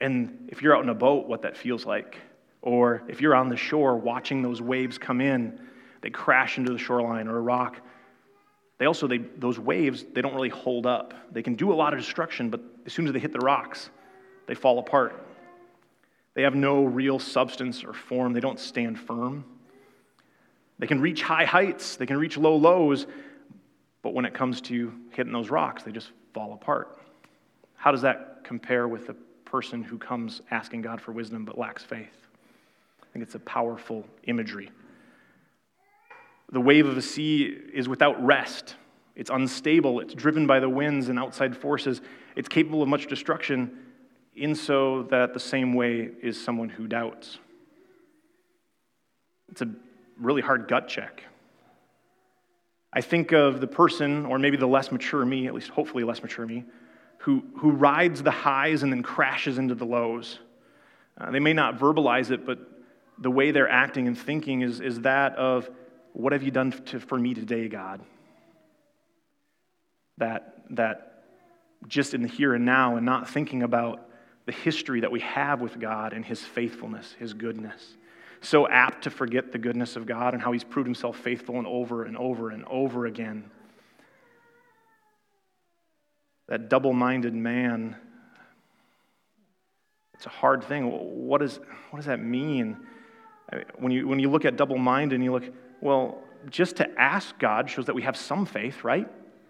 and 0.00 0.48
if 0.48 0.62
you're 0.62 0.74
out 0.74 0.82
in 0.82 0.88
a 0.88 0.94
boat, 0.94 1.26
what 1.26 1.42
that 1.42 1.56
feels 1.56 1.84
like, 1.84 2.16
or 2.62 3.02
if 3.08 3.20
you're 3.20 3.34
on 3.34 3.48
the 3.48 3.56
shore 3.56 3.96
watching 3.96 4.42
those 4.42 4.62
waves 4.62 4.98
come 4.98 5.20
in, 5.20 5.60
they 6.00 6.10
crash 6.10 6.56
into 6.56 6.72
the 6.72 6.78
shoreline 6.78 7.28
or 7.28 7.36
a 7.36 7.40
rock. 7.40 7.80
They 8.78 8.86
also, 8.86 9.06
they, 9.06 9.18
those 9.18 9.58
waves, 9.58 10.06
they 10.14 10.22
don't 10.22 10.34
really 10.34 10.48
hold 10.48 10.86
up. 10.86 11.12
They 11.32 11.42
can 11.42 11.54
do 11.54 11.70
a 11.70 11.74
lot 11.74 11.92
of 11.92 12.00
destruction, 12.00 12.48
but 12.48 12.62
as 12.86 12.94
soon 12.94 13.06
as 13.06 13.12
they 13.12 13.18
hit 13.18 13.32
the 13.32 13.40
rocks, 13.40 13.90
they 14.46 14.54
fall 14.54 14.78
apart. 14.78 15.26
They 16.40 16.44
have 16.44 16.54
no 16.54 16.84
real 16.84 17.18
substance 17.18 17.84
or 17.84 17.92
form, 17.92 18.32
they 18.32 18.40
don't 18.40 18.58
stand 18.58 18.98
firm. 18.98 19.44
They 20.78 20.86
can 20.86 20.98
reach 20.98 21.20
high 21.20 21.44
heights, 21.44 21.96
they 21.96 22.06
can 22.06 22.16
reach 22.16 22.38
low 22.38 22.56
lows, 22.56 23.06
but 24.00 24.14
when 24.14 24.24
it 24.24 24.32
comes 24.32 24.62
to 24.62 24.90
hitting 25.10 25.34
those 25.34 25.50
rocks, 25.50 25.82
they 25.82 25.92
just 25.92 26.12
fall 26.32 26.54
apart. 26.54 26.98
How 27.74 27.92
does 27.92 28.00
that 28.00 28.42
compare 28.42 28.88
with 28.88 29.06
the 29.06 29.12
person 29.44 29.82
who 29.82 29.98
comes 29.98 30.40
asking 30.50 30.80
God 30.80 30.98
for 30.98 31.12
wisdom 31.12 31.44
but 31.44 31.58
lacks 31.58 31.84
faith? 31.84 32.26
I 33.02 33.06
think 33.12 33.22
it's 33.22 33.34
a 33.34 33.40
powerful 33.40 34.06
imagery. 34.24 34.70
The 36.52 36.60
wave 36.62 36.86
of 36.86 36.96
a 36.96 37.02
sea 37.02 37.54
is 37.74 37.86
without 37.86 38.24
rest. 38.24 38.76
It's 39.14 39.28
unstable. 39.28 40.00
It's 40.00 40.14
driven 40.14 40.46
by 40.46 40.58
the 40.60 40.70
winds 40.70 41.10
and 41.10 41.18
outside 41.18 41.54
forces. 41.54 42.00
It's 42.34 42.48
capable 42.48 42.80
of 42.82 42.88
much 42.88 43.08
destruction 43.08 43.89
in 44.40 44.54
so 44.54 45.04
that 45.04 45.34
the 45.34 45.40
same 45.40 45.74
way 45.74 46.10
is 46.22 46.42
someone 46.42 46.70
who 46.70 46.88
doubts. 46.88 47.38
It's 49.50 49.60
a 49.60 49.68
really 50.18 50.42
hard 50.42 50.66
gut 50.66 50.88
check. 50.88 51.24
I 52.92 53.02
think 53.02 53.32
of 53.32 53.60
the 53.60 53.66
person, 53.66 54.26
or 54.26 54.38
maybe 54.38 54.56
the 54.56 54.66
less 54.66 54.90
mature 54.90 55.24
me, 55.24 55.46
at 55.46 55.54
least 55.54 55.68
hopefully 55.68 56.02
less 56.04 56.22
mature 56.22 56.46
me, 56.46 56.64
who, 57.18 57.44
who 57.56 57.70
rides 57.70 58.22
the 58.22 58.30
highs 58.30 58.82
and 58.82 58.90
then 58.90 59.02
crashes 59.02 59.58
into 59.58 59.74
the 59.74 59.84
lows. 59.84 60.38
Uh, 61.18 61.30
they 61.30 61.38
may 61.38 61.52
not 61.52 61.78
verbalize 61.78 62.30
it, 62.30 62.46
but 62.46 62.58
the 63.18 63.30
way 63.30 63.50
they're 63.50 63.68
acting 63.68 64.08
and 64.08 64.18
thinking 64.18 64.62
is, 64.62 64.80
is 64.80 65.00
that 65.02 65.36
of, 65.36 65.70
What 66.14 66.32
have 66.32 66.42
you 66.42 66.50
done 66.50 66.72
to, 66.86 66.98
for 66.98 67.18
me 67.18 67.34
today, 67.34 67.68
God? 67.68 68.00
That, 70.16 70.64
that 70.70 71.24
just 71.86 72.14
in 72.14 72.22
the 72.22 72.28
here 72.28 72.54
and 72.54 72.64
now 72.64 72.96
and 72.96 73.06
not 73.06 73.28
thinking 73.28 73.62
about 73.62 74.09
the 74.46 74.52
history 74.52 75.00
that 75.00 75.12
we 75.12 75.20
have 75.20 75.60
with 75.60 75.78
God 75.78 76.12
and 76.12 76.24
His 76.24 76.40
faithfulness, 76.40 77.14
His 77.18 77.34
goodness. 77.34 77.96
So 78.40 78.66
apt 78.68 79.04
to 79.04 79.10
forget 79.10 79.52
the 79.52 79.58
goodness 79.58 79.96
of 79.96 80.06
God 80.06 80.34
and 80.34 80.42
how 80.42 80.52
He's 80.52 80.64
proved 80.64 80.86
Himself 80.86 81.18
faithful 81.18 81.58
and 81.58 81.66
over 81.66 82.04
and 82.04 82.16
over 82.16 82.50
and 82.50 82.64
over 82.64 83.06
again. 83.06 83.50
That 86.48 86.68
double 86.68 86.92
minded 86.92 87.34
man, 87.34 87.96
it's 90.14 90.26
a 90.26 90.30
hard 90.30 90.64
thing. 90.64 90.84
What, 91.28 91.42
is, 91.42 91.60
what 91.90 91.98
does 91.98 92.06
that 92.06 92.20
mean? 92.20 92.76
When 93.78 93.92
you, 93.92 94.08
when 94.08 94.18
you 94.18 94.30
look 94.30 94.44
at 94.44 94.56
double 94.56 94.78
minded 94.78 95.16
and 95.16 95.24
you 95.24 95.32
look, 95.32 95.44
well, 95.80 96.22
just 96.48 96.76
to 96.76 97.00
ask 97.00 97.38
God 97.38 97.70
shows 97.70 97.86
that 97.86 97.94
we 97.94 98.02
have 98.02 98.16
some 98.16 98.46
faith, 98.46 98.84
right? 98.84 99.08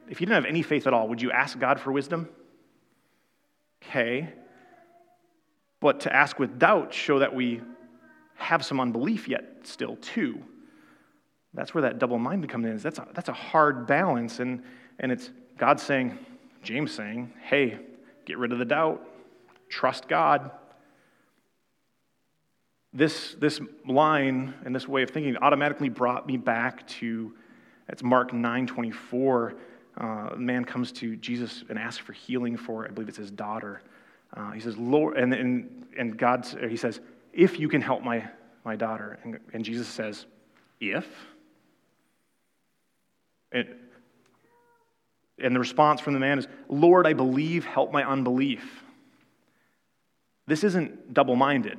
If 0.08 0.20
you 0.20 0.26
didn't 0.26 0.42
have 0.42 0.50
any 0.50 0.62
faith 0.62 0.86
at 0.86 0.92
all, 0.92 1.08
would 1.08 1.22
you 1.22 1.30
ask 1.30 1.58
God 1.58 1.80
for 1.80 1.92
wisdom? 1.92 2.28
Okay. 3.82 4.28
But 5.80 6.00
to 6.00 6.14
ask 6.14 6.38
with 6.38 6.58
doubt 6.58 6.92
show 6.92 7.18
that 7.18 7.34
we 7.34 7.62
have 8.36 8.64
some 8.64 8.80
unbelief 8.80 9.28
yet 9.28 9.44
still 9.64 9.96
too. 9.96 10.42
That's 11.52 11.74
where 11.74 11.82
that 11.82 11.98
double-minded 11.98 12.48
comes 12.48 12.66
in. 12.66 12.76
That's 12.78 12.98
a, 12.98 13.08
that's 13.14 13.28
a 13.28 13.34
hard 13.34 13.86
balance. 13.86 14.40
And, 14.40 14.62
and 14.98 15.10
it's 15.10 15.30
God 15.58 15.80
saying, 15.80 16.18
James 16.62 16.92
saying, 16.92 17.32
hey, 17.42 17.78
get 18.24 18.38
rid 18.38 18.52
of 18.52 18.58
the 18.58 18.64
doubt. 18.64 19.02
Trust 19.68 20.08
God. 20.08 20.50
This, 22.92 23.36
this 23.38 23.60
line 23.86 24.54
and 24.64 24.74
this 24.74 24.86
way 24.88 25.02
of 25.02 25.10
thinking 25.10 25.36
automatically 25.38 25.88
brought 25.88 26.26
me 26.26 26.36
back 26.36 26.86
to, 26.88 27.34
it's 27.88 28.02
Mark 28.02 28.32
9 28.32 28.66
24. 28.66 29.54
Uh, 30.00 30.04
a 30.04 30.36
man 30.36 30.64
comes 30.64 30.92
to 30.92 31.16
Jesus 31.16 31.64
and 31.68 31.78
asks 31.78 31.98
for 31.98 32.12
healing 32.12 32.56
for, 32.56 32.86
I 32.86 32.90
believe 32.90 33.08
it's 33.08 33.18
his 33.18 33.30
daughter. 33.30 33.82
Uh, 34.34 34.52
he 34.52 34.60
says, 34.60 34.76
Lord, 34.76 35.16
and, 35.16 35.34
and, 35.34 35.86
and 35.98 36.16
God, 36.16 36.46
he 36.68 36.76
says, 36.76 37.00
if 37.32 37.58
you 37.58 37.68
can 37.68 37.80
help 37.80 38.02
my, 38.02 38.28
my 38.64 38.76
daughter. 38.76 39.18
And, 39.24 39.38
and 39.52 39.64
Jesus 39.64 39.88
says, 39.88 40.26
if? 40.80 41.06
And, 43.52 43.68
and 45.38 45.54
the 45.54 45.60
response 45.60 46.00
from 46.00 46.14
the 46.14 46.20
man 46.20 46.38
is, 46.38 46.46
Lord, 46.68 47.06
I 47.06 47.12
believe, 47.12 47.64
help 47.64 47.92
my 47.92 48.04
unbelief. 48.04 48.84
This 50.46 50.64
isn't 50.64 51.14
double 51.14 51.36
minded. 51.36 51.78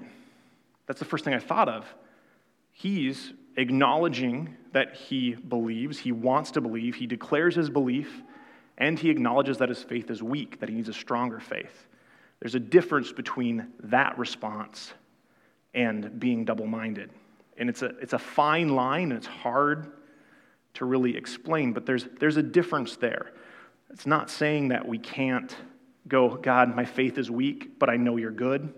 That's 0.87 0.99
the 0.99 1.05
first 1.05 1.23
thing 1.23 1.33
I 1.33 1.39
thought 1.39 1.69
of. 1.69 1.85
He's 2.71 3.33
acknowledging 3.57 4.55
that 4.71 4.95
he 4.95 5.35
believes, 5.35 5.99
he 5.99 6.11
wants 6.11 6.51
to 6.51 6.61
believe, 6.61 6.95
he 6.95 7.05
declares 7.05 7.55
his 7.55 7.69
belief, 7.69 8.21
and 8.77 8.97
he 8.97 9.09
acknowledges 9.09 9.57
that 9.57 9.69
his 9.69 9.83
faith 9.83 10.09
is 10.09 10.23
weak, 10.23 10.59
that 10.59 10.69
he 10.69 10.75
needs 10.75 10.89
a 10.89 10.93
stronger 10.93 11.39
faith. 11.39 11.87
There's 12.41 12.55
a 12.55 12.59
difference 12.59 13.11
between 13.11 13.67
that 13.83 14.17
response 14.17 14.93
and 15.73 16.19
being 16.19 16.43
double 16.43 16.67
minded. 16.67 17.11
And 17.57 17.69
it's 17.69 17.83
a, 17.83 17.97
it's 17.99 18.13
a 18.13 18.19
fine 18.19 18.69
line 18.69 19.11
and 19.11 19.13
it's 19.13 19.27
hard 19.27 19.91
to 20.73 20.85
really 20.85 21.15
explain, 21.15 21.73
but 21.73 21.85
there's, 21.85 22.05
there's 22.19 22.37
a 22.37 22.43
difference 22.43 22.95
there. 22.95 23.31
It's 23.91 24.07
not 24.07 24.29
saying 24.29 24.69
that 24.69 24.87
we 24.87 24.97
can't 24.97 25.55
go, 26.07 26.35
God, 26.35 26.75
my 26.75 26.85
faith 26.85 27.17
is 27.17 27.29
weak, 27.29 27.77
but 27.77 27.89
I 27.89 27.97
know 27.97 28.17
you're 28.17 28.31
good. 28.31 28.73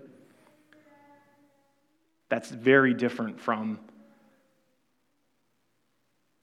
That's 2.28 2.50
very 2.50 2.92
different 2.94 3.40
from, 3.40 3.78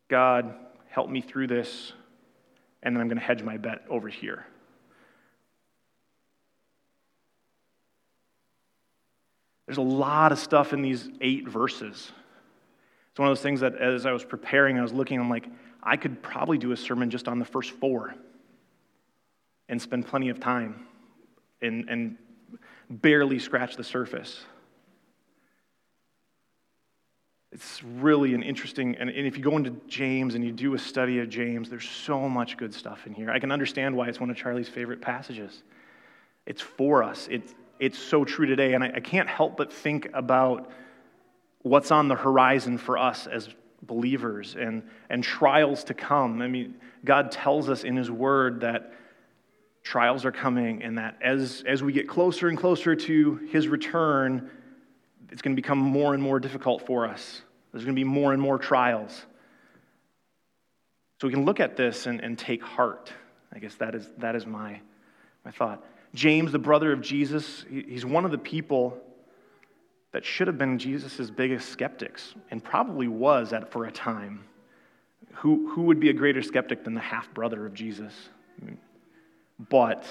God, 0.07 0.55
help 0.89 1.09
me 1.09 1.21
through 1.21 1.47
this, 1.47 1.93
and 2.81 2.95
then 2.95 3.01
I'm 3.01 3.07
going 3.07 3.19
to 3.19 3.23
hedge 3.23 3.43
my 3.43 3.57
bet 3.57 3.83
over 3.89 4.07
here. 4.07 4.45
There's 9.71 9.77
a 9.77 9.81
lot 9.83 10.33
of 10.33 10.37
stuff 10.37 10.73
in 10.73 10.81
these 10.81 11.07
eight 11.21 11.47
verses. 11.47 12.11
It's 13.09 13.19
one 13.19 13.29
of 13.29 13.37
those 13.37 13.41
things 13.41 13.61
that 13.61 13.75
as 13.75 14.05
I 14.05 14.11
was 14.11 14.25
preparing, 14.25 14.77
I 14.77 14.81
was 14.81 14.91
looking, 14.91 15.17
I'm 15.17 15.29
like, 15.29 15.47
I 15.81 15.95
could 15.95 16.21
probably 16.21 16.57
do 16.57 16.73
a 16.73 16.75
sermon 16.75 17.09
just 17.09 17.29
on 17.29 17.39
the 17.39 17.45
first 17.45 17.71
four 17.71 18.13
and 19.69 19.81
spend 19.81 20.07
plenty 20.07 20.27
of 20.27 20.41
time 20.41 20.87
and, 21.61 21.87
and 21.87 22.17
barely 22.89 23.39
scratch 23.39 23.77
the 23.77 23.83
surface. 23.85 24.43
It's 27.53 27.81
really 27.81 28.33
an 28.33 28.43
interesting, 28.43 28.97
and, 28.97 29.09
and 29.09 29.25
if 29.25 29.37
you 29.37 29.43
go 29.45 29.55
into 29.55 29.73
James 29.87 30.35
and 30.35 30.43
you 30.43 30.51
do 30.51 30.73
a 30.73 30.79
study 30.79 31.19
of 31.19 31.29
James, 31.29 31.69
there's 31.69 31.87
so 31.87 32.27
much 32.27 32.57
good 32.57 32.73
stuff 32.73 33.07
in 33.07 33.13
here. 33.13 33.31
I 33.31 33.39
can 33.39 33.53
understand 33.53 33.95
why 33.95 34.09
it's 34.09 34.19
one 34.19 34.29
of 34.29 34.35
Charlie's 34.35 34.67
favorite 34.67 34.99
passages. 34.99 35.63
It's 36.45 36.61
for 36.61 37.03
us, 37.03 37.29
it's, 37.31 37.55
it's 37.81 37.97
so 37.97 38.23
true 38.23 38.45
today. 38.45 38.73
And 38.73 38.83
I, 38.83 38.91
I 38.95 38.99
can't 39.01 39.27
help 39.27 39.57
but 39.57 39.73
think 39.73 40.07
about 40.13 40.71
what's 41.63 41.91
on 41.91 42.07
the 42.07 42.15
horizon 42.15 42.77
for 42.77 42.97
us 42.97 43.27
as 43.27 43.49
believers 43.81 44.55
and, 44.57 44.83
and 45.09 45.23
trials 45.23 45.83
to 45.85 45.95
come. 45.95 46.41
I 46.41 46.47
mean, 46.47 46.75
God 47.03 47.31
tells 47.31 47.69
us 47.69 47.83
in 47.83 47.97
His 47.97 48.09
Word 48.09 48.61
that 48.61 48.93
trials 49.83 50.25
are 50.25 50.31
coming 50.31 50.83
and 50.83 50.99
that 50.99 51.17
as, 51.23 51.63
as 51.67 51.81
we 51.81 51.91
get 51.91 52.07
closer 52.07 52.47
and 52.49 52.57
closer 52.57 52.95
to 52.95 53.35
His 53.49 53.67
return, 53.67 54.51
it's 55.31 55.41
going 55.41 55.55
to 55.55 55.61
become 55.61 55.79
more 55.79 56.13
and 56.13 56.21
more 56.21 56.39
difficult 56.39 56.85
for 56.85 57.07
us. 57.07 57.41
There's 57.71 57.83
going 57.83 57.95
to 57.95 57.99
be 57.99 58.07
more 58.07 58.31
and 58.31 58.41
more 58.41 58.59
trials. 58.59 59.25
So 61.19 61.27
we 61.27 61.33
can 61.33 61.45
look 61.45 61.59
at 61.59 61.75
this 61.75 62.05
and, 62.05 62.21
and 62.21 62.37
take 62.37 62.61
heart. 62.61 63.11
I 63.51 63.57
guess 63.57 63.73
that 63.75 63.95
is, 63.95 64.07
that 64.19 64.35
is 64.35 64.45
my, 64.45 64.81
my 65.43 65.51
thought. 65.51 65.83
James, 66.13 66.51
the 66.51 66.59
brother 66.59 66.91
of 66.91 67.01
Jesus, 67.01 67.65
he's 67.69 68.05
one 68.05 68.25
of 68.25 68.31
the 68.31 68.37
people 68.37 68.97
that 70.11 70.25
should 70.25 70.47
have 70.47 70.57
been 70.57 70.77
Jesus' 70.77 71.29
biggest 71.29 71.69
skeptics, 71.69 72.35
and 72.49 72.61
probably 72.61 73.07
was 73.07 73.53
at, 73.53 73.71
for 73.71 73.85
a 73.85 73.91
time. 73.91 74.43
Who, 75.35 75.69
who 75.69 75.83
would 75.83 75.99
be 75.99 76.09
a 76.09 76.13
greater 76.13 76.41
skeptic 76.41 76.83
than 76.83 76.93
the 76.93 76.99
half 76.99 77.33
brother 77.33 77.65
of 77.65 77.73
Jesus? 77.73 78.13
But 79.69 80.05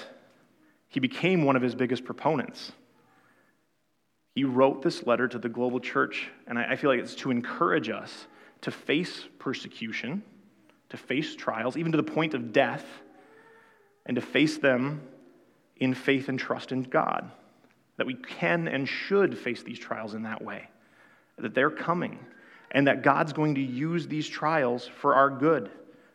he 0.87 0.99
became 0.99 1.43
one 1.43 1.55
of 1.55 1.61
his 1.61 1.75
biggest 1.75 2.03
proponents. 2.03 2.71
He 4.33 4.43
wrote 4.43 4.81
this 4.81 5.05
letter 5.05 5.27
to 5.27 5.37
the 5.37 5.49
global 5.49 5.79
church, 5.79 6.29
and 6.47 6.57
I, 6.57 6.71
I 6.71 6.75
feel 6.77 6.89
like 6.89 6.99
it's 6.99 7.15
to 7.15 7.31
encourage 7.31 7.89
us 7.89 8.27
to 8.61 8.71
face 8.71 9.25
persecution, 9.37 10.23
to 10.89 10.97
face 10.97 11.35
trials, 11.35 11.77
even 11.77 11.91
to 11.91 11.97
the 11.97 12.03
point 12.03 12.33
of 12.33 12.51
death, 12.51 12.85
and 14.05 14.15
to 14.15 14.21
face 14.21 14.57
them 14.57 15.01
in 15.81 15.95
faith 15.95 16.29
and 16.29 16.39
trust 16.39 16.71
in 16.71 16.83
God. 16.83 17.29
That 17.97 18.07
we 18.07 18.13
can 18.13 18.69
and 18.69 18.87
should 18.87 19.37
face 19.37 19.63
these 19.63 19.79
trials 19.79 20.13
in 20.13 20.23
that 20.23 20.41
way. 20.41 20.69
That 21.37 21.53
they're 21.53 21.71
coming. 21.71 22.19
And 22.69 22.87
that 22.87 23.03
God's 23.03 23.33
going 23.33 23.55
to 23.55 23.61
use 23.61 24.07
these 24.07 24.29
trials 24.29 24.89
for 25.01 25.15
our 25.15 25.29
good. 25.29 25.69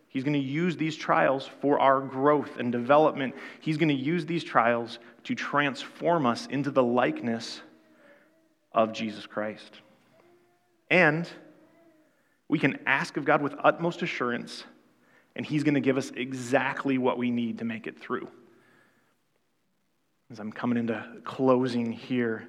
He's 0.09 0.25
going 0.25 0.33
to 0.33 0.39
use 0.39 0.77
these 0.77 0.97
trials 0.97 1.51
for 1.61 1.79
our 1.79 2.01
growth 2.01 2.57
and 2.59 2.73
development. 2.73 3.35
He's 3.61 3.77
going 3.77 3.91
to 3.91 3.95
use 3.95 4.25
these 4.25 4.45
trials 4.45 4.99
to 5.25 5.35
transform 5.35 6.25
us 6.25 6.47
into 6.47 6.71
the 6.71 6.83
likeness 6.83 7.61
of 8.73 8.93
Jesus 8.93 9.27
Christ. 9.27 9.81
And 10.91 11.29
we 12.49 12.59
can 12.59 12.79
ask 12.87 13.17
of 13.17 13.25
God 13.25 13.43
with 13.43 13.55
utmost 13.63 14.01
assurance, 14.03 14.65
and 15.35 15.45
He's 15.45 15.65
going 15.65 15.75
to 15.75 15.81
give 15.81 15.99
us 15.99 16.13
exactly 16.17 16.97
what 16.97 17.19
we 17.19 17.31
need 17.31 17.59
to 17.59 17.65
make 17.65 17.87
it 17.87 17.99
through 17.99 18.29
as 20.31 20.41
I'm 20.41 20.53
coming 20.53 20.79
into 20.79 21.05
closing 21.25 21.93
here, 21.93 22.49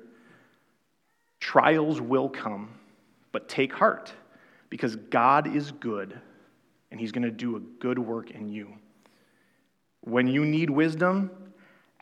trials 1.39 2.01
will 2.01 2.29
come, 2.29 2.73
but 3.31 3.47
take 3.47 3.73
heart 3.73 4.11
because 4.69 4.95
God 4.95 5.55
is 5.55 5.71
good 5.71 6.19
and 6.91 6.99
He's 6.99 7.11
going 7.11 7.23
to 7.23 7.31
do 7.31 7.55
a 7.55 7.59
good 7.59 7.99
work 7.99 8.31
in 8.31 8.49
you. 8.49 8.73
When 10.01 10.27
you 10.27 10.45
need 10.45 10.69
wisdom, 10.69 11.31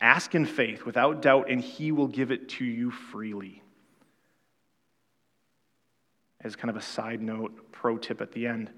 ask 0.00 0.34
in 0.34 0.46
faith 0.46 0.84
without 0.84 1.22
doubt, 1.22 1.50
and 1.50 1.60
He 1.60 1.92
will 1.92 2.06
give 2.06 2.30
it 2.30 2.48
to 2.50 2.64
you 2.64 2.90
freely. 2.90 3.62
As 6.40 6.54
kind 6.54 6.70
of 6.70 6.76
a 6.76 6.82
side 6.82 7.20
note, 7.20 7.72
pro 7.72 7.98
tip 7.98 8.20
at 8.20 8.32
the 8.32 8.46
end, 8.46 8.70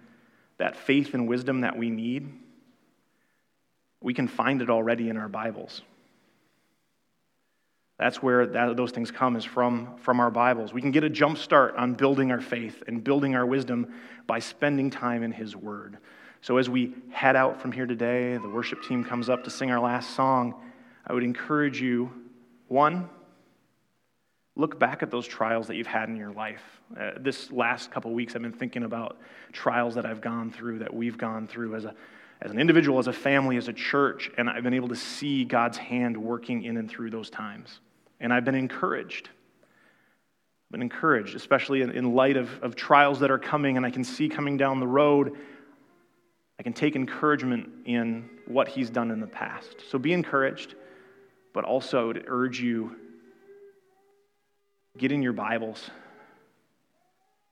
that 0.56 0.76
faith 0.76 1.14
and 1.14 1.28
wisdom 1.28 1.60
that 1.60 1.76
we 1.76 1.90
need, 1.90 2.32
we 4.00 4.14
can 4.14 4.26
find 4.26 4.62
it 4.62 4.70
already 4.70 5.08
in 5.08 5.16
our 5.16 5.28
Bibles. 5.28 5.82
That's 7.98 8.22
where 8.22 8.46
that, 8.46 8.76
those 8.76 8.92
things 8.92 9.10
come 9.10 9.34
is 9.34 9.44
from, 9.44 9.96
from 9.98 10.20
our 10.20 10.30
Bibles. 10.30 10.72
We 10.72 10.80
can 10.80 10.92
get 10.92 11.02
a 11.02 11.10
jump 11.10 11.36
start 11.36 11.74
on 11.76 11.94
building 11.94 12.30
our 12.30 12.40
faith 12.40 12.82
and 12.86 13.02
building 13.02 13.34
our 13.34 13.44
wisdom 13.44 13.92
by 14.26 14.38
spending 14.38 14.88
time 14.88 15.24
in 15.24 15.32
His 15.32 15.56
Word. 15.56 15.98
So 16.40 16.58
as 16.58 16.70
we 16.70 16.94
head 17.10 17.34
out 17.34 17.60
from 17.60 17.72
here 17.72 17.86
today, 17.86 18.36
the 18.36 18.48
worship 18.48 18.84
team 18.84 19.04
comes 19.04 19.28
up 19.28 19.42
to 19.44 19.50
sing 19.50 19.72
our 19.72 19.80
last 19.80 20.14
song. 20.14 20.54
I 21.04 21.12
would 21.12 21.24
encourage 21.24 21.80
you, 21.80 22.12
one, 22.68 23.08
look 24.54 24.78
back 24.78 25.02
at 25.02 25.10
those 25.10 25.26
trials 25.26 25.66
that 25.66 25.74
you've 25.74 25.88
had 25.88 26.08
in 26.08 26.14
your 26.14 26.30
life. 26.30 26.62
Uh, 26.96 27.12
this 27.18 27.50
last 27.50 27.90
couple 27.90 28.12
weeks, 28.12 28.36
I've 28.36 28.42
been 28.42 28.52
thinking 28.52 28.84
about 28.84 29.18
trials 29.52 29.96
that 29.96 30.06
I've 30.06 30.20
gone 30.20 30.52
through, 30.52 30.78
that 30.78 30.94
we've 30.94 31.18
gone 31.18 31.48
through 31.48 31.74
as, 31.74 31.84
a, 31.84 31.94
as 32.42 32.52
an 32.52 32.60
individual, 32.60 33.00
as 33.00 33.08
a 33.08 33.12
family, 33.12 33.56
as 33.56 33.66
a 33.66 33.72
church, 33.72 34.30
and 34.38 34.48
I've 34.48 34.62
been 34.62 34.74
able 34.74 34.88
to 34.88 34.96
see 34.96 35.44
God's 35.44 35.78
hand 35.78 36.16
working 36.16 36.62
in 36.62 36.76
and 36.76 36.88
through 36.88 37.10
those 37.10 37.30
times. 37.30 37.80
And 38.20 38.32
I've 38.32 38.44
been 38.44 38.54
encouraged. 38.54 39.28
I've 39.28 40.72
been 40.72 40.82
encouraged, 40.82 41.34
especially 41.34 41.82
in, 41.82 41.90
in 41.90 42.14
light 42.14 42.36
of, 42.36 42.50
of 42.62 42.76
trials 42.76 43.20
that 43.20 43.30
are 43.30 43.38
coming 43.38 43.76
and 43.76 43.86
I 43.86 43.90
can 43.90 44.04
see 44.04 44.28
coming 44.28 44.56
down 44.56 44.80
the 44.80 44.86
road. 44.86 45.36
I 46.58 46.62
can 46.62 46.72
take 46.72 46.96
encouragement 46.96 47.70
in 47.86 48.28
what 48.46 48.68
He's 48.68 48.90
done 48.90 49.10
in 49.10 49.20
the 49.20 49.26
past. 49.26 49.76
So 49.90 49.98
be 49.98 50.12
encouraged, 50.12 50.74
but 51.52 51.64
also 51.64 52.08
would 52.08 52.24
urge 52.26 52.60
you 52.60 52.96
get 54.98 55.12
in 55.12 55.22
your 55.22 55.32
Bibles. 55.32 55.90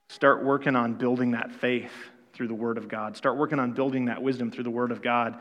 Start 0.09 0.43
working 0.43 0.75
on 0.75 0.93
building 0.93 1.31
that 1.31 1.51
faith 1.51 1.91
through 2.33 2.47
the 2.49 2.53
Word 2.53 2.77
of 2.77 2.87
God. 2.87 3.17
Start 3.17 3.37
working 3.37 3.59
on 3.59 3.71
building 3.71 4.05
that 4.05 4.21
wisdom 4.21 4.51
through 4.51 4.65
the 4.65 4.69
Word 4.69 4.91
of 4.91 5.01
God. 5.01 5.39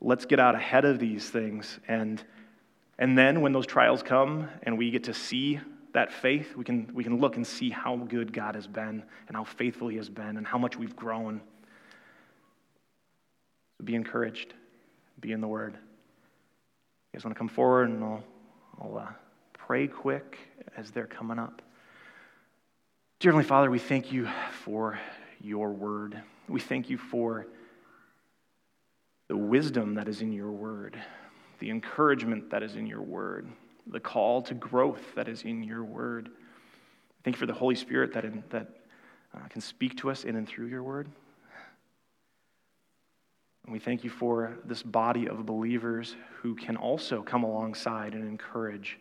Let's 0.00 0.24
get 0.26 0.38
out 0.38 0.54
ahead 0.54 0.84
of 0.84 0.98
these 0.98 1.28
things 1.28 1.80
and 1.88 2.22
and 2.98 3.16
then 3.16 3.40
when 3.40 3.52
those 3.52 3.66
trials 3.66 4.02
come 4.02 4.48
and 4.64 4.76
we 4.76 4.90
get 4.90 5.04
to 5.04 5.14
see 5.14 5.60
that 5.92 6.12
faith, 6.12 6.56
we 6.56 6.64
can, 6.64 6.90
we 6.92 7.04
can 7.04 7.20
look 7.20 7.36
and 7.36 7.46
see 7.46 7.70
how 7.70 7.96
good 7.96 8.32
God 8.32 8.54
has 8.54 8.66
been 8.66 9.04
and 9.28 9.36
how 9.36 9.44
faithful 9.44 9.88
He 9.88 9.96
has 9.96 10.08
been 10.08 10.36
and 10.36 10.46
how 10.46 10.58
much 10.58 10.76
we've 10.76 10.96
grown. 10.96 11.40
So 13.78 13.84
be 13.84 13.94
encouraged. 13.94 14.54
Be 15.20 15.32
in 15.32 15.40
the 15.40 15.48
Word. 15.48 15.74
You 15.74 17.18
guys 17.18 17.24
want 17.24 17.36
to 17.36 17.38
come 17.38 17.48
forward 17.48 17.88
and 17.88 18.02
I'll, 18.02 18.24
I'll 18.80 18.98
uh, 18.98 19.12
pray 19.52 19.86
quick 19.86 20.38
as 20.76 20.90
they're 20.90 21.06
coming 21.06 21.38
up. 21.38 21.62
Dear 23.20 23.32
Heavenly 23.32 23.48
Father, 23.48 23.70
we 23.70 23.78
thank 23.78 24.12
you 24.12 24.28
for 24.64 24.98
your 25.40 25.70
Word. 25.70 26.20
We 26.48 26.60
thank 26.60 26.90
you 26.90 26.98
for 26.98 27.46
the 29.28 29.36
wisdom 29.36 29.94
that 29.94 30.08
is 30.08 30.20
in 30.20 30.32
your 30.32 30.50
Word 30.50 30.98
the 31.58 31.70
encouragement 31.70 32.50
that 32.50 32.62
is 32.62 32.76
in 32.76 32.86
your 32.86 33.02
word, 33.02 33.48
the 33.86 34.00
call 34.00 34.42
to 34.42 34.54
growth 34.54 35.14
that 35.14 35.28
is 35.28 35.42
in 35.42 35.62
your 35.62 35.84
word. 35.84 36.30
Thank 37.24 37.36
you 37.36 37.40
for 37.40 37.46
the 37.46 37.52
Holy 37.52 37.74
Spirit 37.74 38.12
that, 38.14 38.24
in, 38.24 38.42
that 38.50 38.68
uh, 39.34 39.46
can 39.48 39.60
speak 39.60 39.96
to 39.98 40.10
us 40.10 40.24
in 40.24 40.36
and 40.36 40.48
through 40.48 40.66
your 40.66 40.82
word. 40.82 41.08
And 43.64 43.72
we 43.72 43.78
thank 43.78 44.02
you 44.02 44.10
for 44.10 44.56
this 44.64 44.82
body 44.82 45.28
of 45.28 45.44
believers 45.44 46.16
who 46.40 46.54
can 46.54 46.76
also 46.76 47.22
come 47.22 47.42
alongside 47.44 48.14
and 48.14 48.26
encourage 48.26 48.98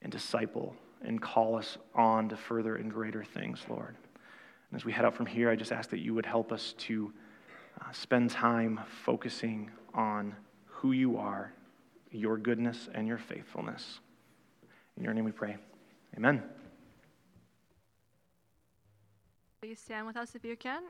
and 0.00 0.10
disciple 0.10 0.74
and 1.02 1.20
call 1.20 1.56
us 1.56 1.76
on 1.94 2.28
to 2.30 2.36
further 2.36 2.76
and 2.76 2.90
greater 2.90 3.22
things, 3.22 3.60
Lord. 3.68 3.96
And 4.70 4.80
as 4.80 4.84
we 4.84 4.92
head 4.92 5.04
out 5.04 5.14
from 5.14 5.26
here, 5.26 5.50
I 5.50 5.56
just 5.56 5.72
ask 5.72 5.90
that 5.90 5.98
you 5.98 6.14
would 6.14 6.24
help 6.24 6.52
us 6.52 6.74
to 6.78 7.12
uh, 7.80 7.92
spend 7.92 8.30
time 8.30 8.80
focusing 9.04 9.70
on 9.92 10.34
who 10.82 10.90
you 10.90 11.16
are, 11.16 11.52
your 12.10 12.36
goodness, 12.36 12.88
and 12.92 13.06
your 13.06 13.16
faithfulness. 13.16 14.00
In 14.96 15.04
your 15.04 15.14
name 15.14 15.24
we 15.24 15.30
pray. 15.30 15.56
Amen. 16.16 16.42
Please 19.60 19.78
stand 19.78 20.08
with 20.08 20.16
us 20.16 20.34
if 20.34 20.44
you 20.44 20.56
can. 20.56 20.80